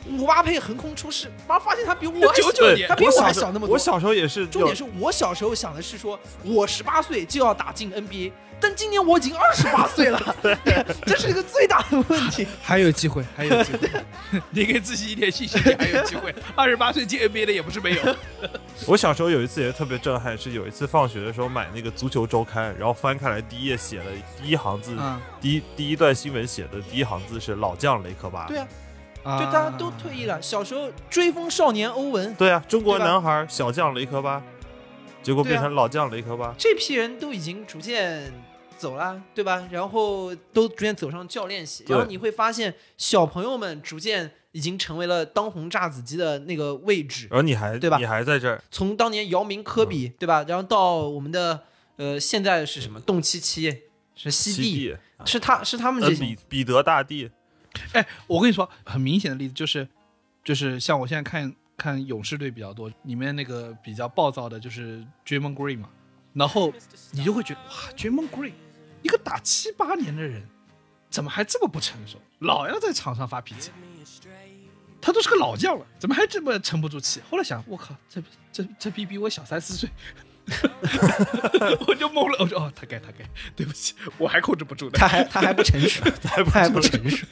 [0.08, 3.74] 姆巴佩横空出世，妈发现他比我还小99年他比我还小那么多。
[3.74, 10.36] 我小时候也是，重点是我小时候想的是说，我十八岁就要打进 NBA，但今年我已经二十八岁了，
[11.06, 12.46] 这是一个最大的问题。
[12.62, 13.88] 还有机会，还有机会，
[14.50, 16.34] 你给自己一点信心，你还有机会。
[16.54, 18.16] 二十八岁进 NBA 的也不是没有。
[18.86, 24.04] 我小时候有一次也特别震撼，是有一次放学的时候买那个足球周刊，然后翻开来第一页写了
[24.40, 28.46] 第一行字，嗯第一第一段新闻写的第一行字是老将雷克巴。
[28.46, 28.66] 对啊，
[29.22, 30.40] 啊就大家都退役了。
[30.42, 34.42] 小时候追风少年欧文，对啊，中国男孩小将雷克巴，
[35.22, 36.54] 结果变成老将雷克巴。
[36.58, 38.32] 这批人都已经逐渐
[38.78, 39.68] 走啦，对吧？
[39.70, 47.26] 然后都逐渐走上教练席，然后你会发现小朋友们逐渐已经成为了当红炸子鸡的那个位置。
[47.30, 50.44] 然后你还对吧你还在这儿，从当年姚明、科比，对吧？
[50.48, 51.64] 然后到我们的
[51.96, 53.00] 呃，现在是什么？
[53.00, 53.82] 洞七七
[54.14, 57.30] 是西西帝，是他是他们呃这些彼彼得大帝，
[57.92, 59.86] 哎，我跟你说，很明显的例子就是，
[60.44, 65.88] 就是像我现在看看勇士队比较多，里面那个比较暴躁的就是 Draymond Green 嘛，
[66.32, 66.72] 然后
[67.12, 68.52] 你就会觉得哇，Draymond Green
[69.02, 70.42] 一个打七八年的人，
[71.10, 73.70] 怎么还这么不成熟，老要在场上发脾气？
[75.00, 77.20] 他都是个老将了，怎么还这么沉不住气？
[77.30, 78.20] 后来想，我靠，这
[78.52, 79.88] 这这逼比我小三四岁，
[81.86, 82.36] 我就懵了。
[82.40, 83.24] 我说哦，他该他该，
[83.54, 84.98] 对不起，我还控制不住的。
[84.98, 87.24] 他还他还不成熟，他还不成熟。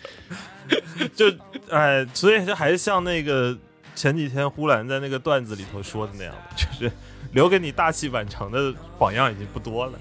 [1.15, 1.27] 就
[1.71, 3.57] 哎，所以就还是像那个
[3.95, 6.93] 前几天呼兰在那个段子里头说的那样的，就是
[7.33, 9.99] 留给你大器晚成的榜样已经不多了。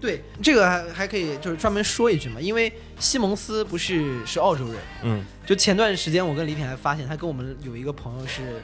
[0.00, 8.62] 对，这个还还可以就是专门说一句嘛，因为西蒙斯不是是澳洲人，嗯，就前段时间我跟李挺还发现，他跟我们有一个朋友是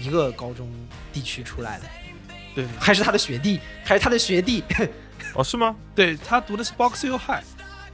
[0.00, 0.68] 一个高中
[1.12, 1.84] 地区出来的，
[2.54, 4.64] 对还是他的学弟，还是他的学弟。
[5.34, 5.76] 哦，是吗？
[5.94, 7.42] 对他读的是 Box Hill High，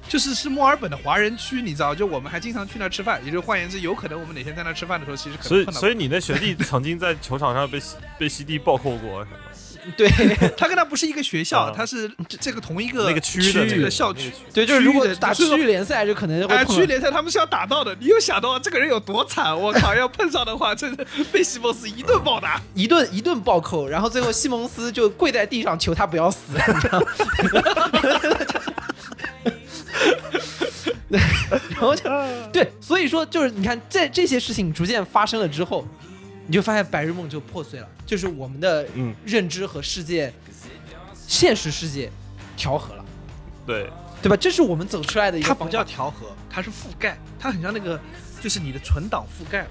[0.09, 7.81] 就是是墨尔本的华人区，你知道，就我们还经常去那吃饭，也就是换言之，有可能我们哪天在那吃饭的时候，其实可所以能碰到所以你那学弟曾经在球场上被
[8.19, 9.37] 被西帝暴扣过，是吗？
[9.97, 10.09] 对
[10.57, 14.33] 他跟他不是一个学校，啊他是这这个同一个那个区的这个个校区。
[14.53, 19.55] 对，就是如果打区域联赛，就可能会哎，碰区域联赛他们是要打到的，你有想到这个人有多惨？
[19.59, 22.61] 我靠，要碰上的话，真的被西蒙斯一顿暴打。
[22.75, 27.07] 一顿一顿暴扣，然后最后西蒙斯就跪在地上求他不要死，你知道吗？
[31.71, 32.03] 然后就
[32.53, 35.87] 对，所以说就是你看这这些事情逐渐发生了之后，
[36.47, 40.33] 你就发现白日梦就破碎了，就是我们的嗯，认知和世界、
[41.27, 42.11] 现实世界
[42.57, 43.05] 调和了，
[43.67, 43.91] 对，
[44.23, 44.37] 对吧？
[44.37, 45.69] 这是我们走出来的一个它不。
[45.69, 47.99] 叫调和，它是覆盖，它很像那个，
[48.41, 49.69] 就是你的存档覆盖了，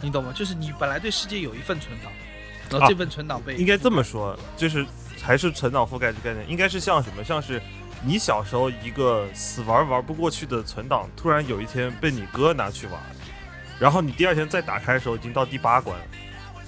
[0.00, 0.32] 你懂吗？
[0.34, 2.10] 就是你本来对世界有一份存档，
[2.70, 4.84] 然后啊这份存档被应该这么说，就是
[5.20, 7.22] 还是存档覆盖这概念，应该是像什么？
[7.22, 7.60] 像是
[8.02, 13.00] 你小时候一个死玩玩不过去的存档，突然有一天被你哥拿去玩，
[13.78, 16.04] 然后你第二天再打开的时候，已经到第八关了。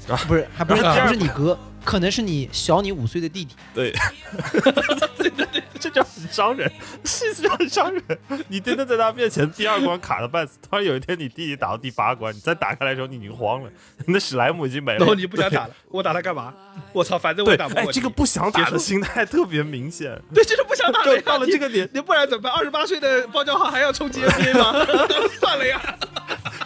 [0.08, 3.55] 然后不是，还不是，不是你哥，可能是你小你五岁的弟弟。
[3.74, 3.93] 对
[5.16, 6.70] 对对，这叫很伤人，
[7.05, 8.03] 是这样很伤人。
[8.49, 13.70] 你真的在他面前第二关卡的半死，突然有一天你弟弟打到第八关，你再打开来的时候，你已经慌了，
[14.07, 14.99] 你的史莱姆已经没了。
[14.99, 16.55] 然后你不想打了，我打他干嘛？
[16.93, 20.20] 我操， 反正我，也打不过这个不想打的心态特别明显。
[20.35, 21.22] 对，就是不想打了就。
[21.22, 22.53] 到了这个年，你不然怎么办？
[22.53, 24.72] 二十八岁的包教号还要冲击 NBA 吗？
[25.39, 25.81] 算了呀，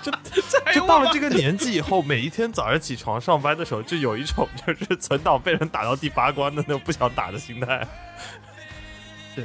[0.03, 7.87] 这这还有我吗就到了这个年纪以后，每一天早上起床上班的时候，就有一种就是存档被人打到第八关的那种不想打的心态。
[9.37, 9.45] 对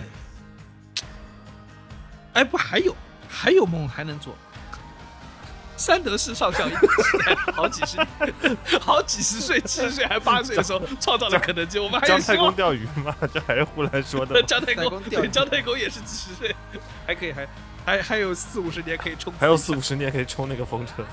[2.33, 2.95] 哎，不还有
[3.27, 4.33] 还有梦还能做？
[5.75, 8.07] 三德士上校一个时代，好几十年，
[8.79, 12.53] 好几十岁，七十岁还八十岁的时候创造了肯德基，我们还有姜太公。
[12.53, 14.41] 钓鱼吗，这还是胡来说的嘛。
[14.47, 16.55] 姜太公，钓鱼对，姜太公也是几十岁，
[17.05, 17.47] 还可以，还
[17.85, 21.05] 还还有四五十年可以冲还有四五十年可以冲那个风车。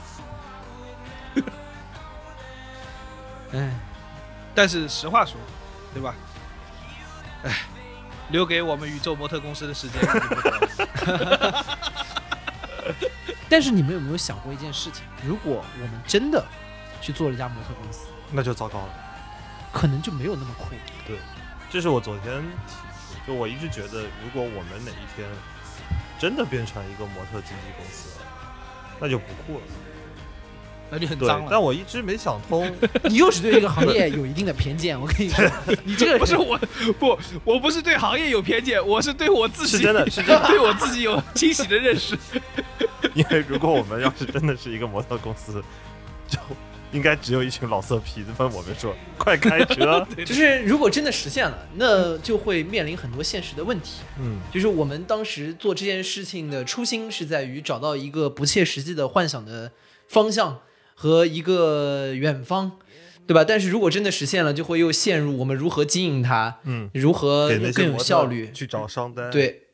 [3.53, 3.71] 哎，
[4.57, 5.37] 但是实话说，
[5.93, 6.15] 对吧？
[7.45, 7.55] 哎，
[8.31, 11.67] 留给我们宇宙模特公司的时间不多了。
[13.49, 15.05] 但是你们有没有想过一件事情？
[15.25, 16.45] 如果我们真的
[17.01, 18.95] 去做了一家模特公司，那就糟糕了。
[19.73, 20.71] 可能就没有那么酷。
[21.07, 21.19] 对
[21.71, 22.73] 这是我昨天提
[23.27, 25.29] 出，就我一直觉得，如果我们哪一天
[26.19, 28.27] 真的变成一个模特经纪公司了，
[28.99, 29.65] 那就不酷了。
[30.91, 31.49] 那就很对脏，了。
[31.51, 32.71] 但我一直没想通。
[33.05, 35.45] 你又是对这个行业有一定的偏见，我跟你说，
[35.85, 36.59] 你这个人不是我，
[36.99, 42.17] 不，我不是对行业有偏见，我是对我自己是真的 是真的对我自己有清晰的认识。
[43.15, 45.63] 因为如果我们要是真的是一个模特公司，
[46.29, 46.39] 就
[46.93, 59.73] 应该只有一群老色皮子问我们说：“快开车就是如果真的实现了，那就会面临很多现实的问题。！”嗯，就是我们当时做这件事情的初心是在于找到一个不切实际的幻想的
[60.09, 60.61] 方向
[60.97, 62.73] 和一个远方，
[63.27, 63.45] 对吧？
[63.45, 69.65] 但是如果真的实现了，就会又陷入我们如何经营它，嗯，如何更有效率，去找商单。，对，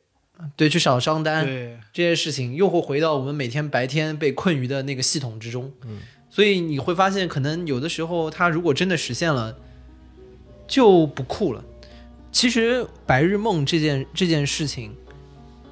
[0.55, 5.71] 对，去找商单，对，这些事情又会回到我们每天白天被困于的那个系统之中。
[5.85, 5.99] 嗯，
[6.29, 9.57] 所以你会发现，可能有的时候它如果真的实现了，
[10.67, 11.63] 就不酷了。
[12.31, 14.91] 其实白日梦这件这件事情，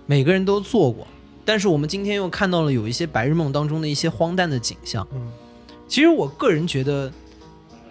[0.06, 1.08] 每个人都做过，
[1.44, 5.08] 但是我们今天又看到了有一些白日梦当中的一些荒诞的景象。
[5.12, 5.32] 嗯，
[5.92, 7.12] 其实我个人觉得，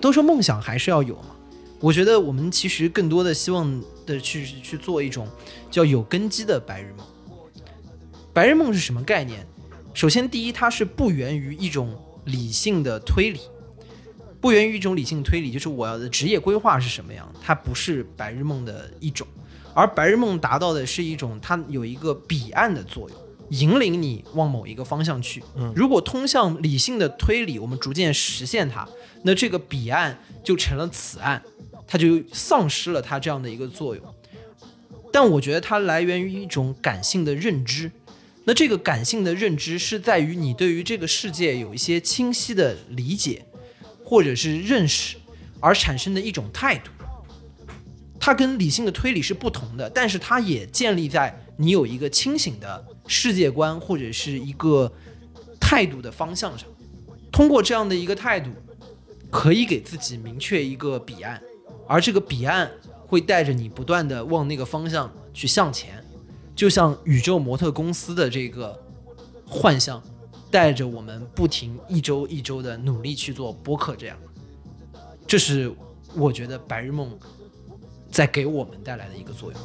[0.00, 1.36] 都说梦想还是要有嘛。
[1.80, 5.28] 我觉得我们其实更多的希望的去去做一种
[5.70, 7.06] 叫有根基的白日梦。
[8.32, 9.46] 白日梦是什么概念？
[9.92, 11.94] 首先，第一，它是不源于一种
[12.24, 13.40] 理性的推理，
[14.40, 19.26] 不源于一种理性推理，就是我的职业规划是什么样，它不是白日梦的一种。
[19.74, 23.19] 而白日梦达到的是一种，它有一个彼岸的作用，
[23.50, 25.42] 引领你往某一个方向去。
[25.56, 28.88] 嗯如果通向理性的推理，我们逐渐实现它，
[29.22, 31.40] 那这个彼岸就成了此岸，
[31.86, 34.04] 它就丧失了它这样的一个作用。
[35.12, 37.90] 但我觉得它来源于一种感性的认知，
[38.44, 43.44] 那这个感性的认知是在于你对于这个世界有一些清晰的理解，
[44.04, 45.16] 或者是认识
[45.58, 46.90] 而产生的一种态度。
[48.20, 54.90] 它跟理性的推理是不同的，但是它也建立在你有一个清醒的世界观或者是一个
[55.58, 56.68] 态度的方向上。
[57.32, 58.50] 通过这样的一个态度，
[59.30, 61.42] 可以给自己明确一个彼岸，
[61.88, 62.70] 而这个彼岸
[63.06, 66.04] 会带着你不断的往那个方向去向前，
[66.54, 68.80] 就像宇宙模特公司的这个
[69.44, 70.00] 幻象，
[70.52, 74.16] 带着我们不停一周一周的努力去做播客这样。
[75.26, 75.72] 这是
[76.14, 77.18] 我觉得白日梦
[78.08, 79.60] 在给我们带来的一个作用。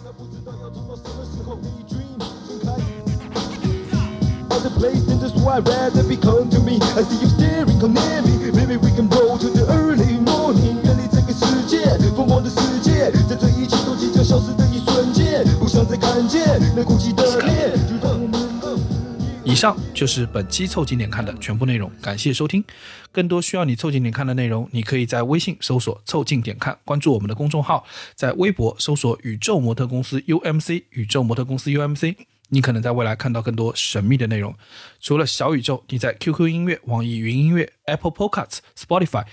[4.56, 6.80] Other place and that's why I'd rather be come to me.
[6.95, 8.51] I see you staring, come near me.
[8.56, 10.80] Maybe we can roll to the early morning.
[10.82, 11.84] 远离这个世界，
[12.16, 16.41] 疯狂的世界，在这一切都即将消失的一瞬间，不想再看见
[16.74, 18.84] 那哭泣的脸，就让我们二十
[19.20, 19.43] 年。
[19.43, 22.64] 以上就是本期凑近点看的全部内容，感谢收听。
[23.12, 27.84] 更多需要你凑近点看的内容，你可以在微信搜索“凑近点看”，关注我们的公众号，
[28.16, 32.16] 在微博搜索“宇宙模特公司 UMC”，宇宙模特公司 UMC。
[32.50, 34.56] 你可能在未来看到更多神秘的内容。
[35.00, 39.26] 除了小宇宙，你在 QQ 音乐、网易云音乐、Apple Podcasts、Spotify、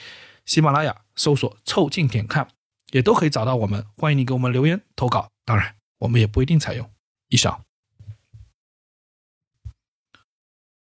[0.45, 2.49] 喜马拉雅搜索“凑近点看”，
[2.93, 3.85] 也都可以找到我们。
[3.97, 6.91] 欢迎你给我们留言投稿，当然我们也不一定采用。
[7.29, 7.65] 以上。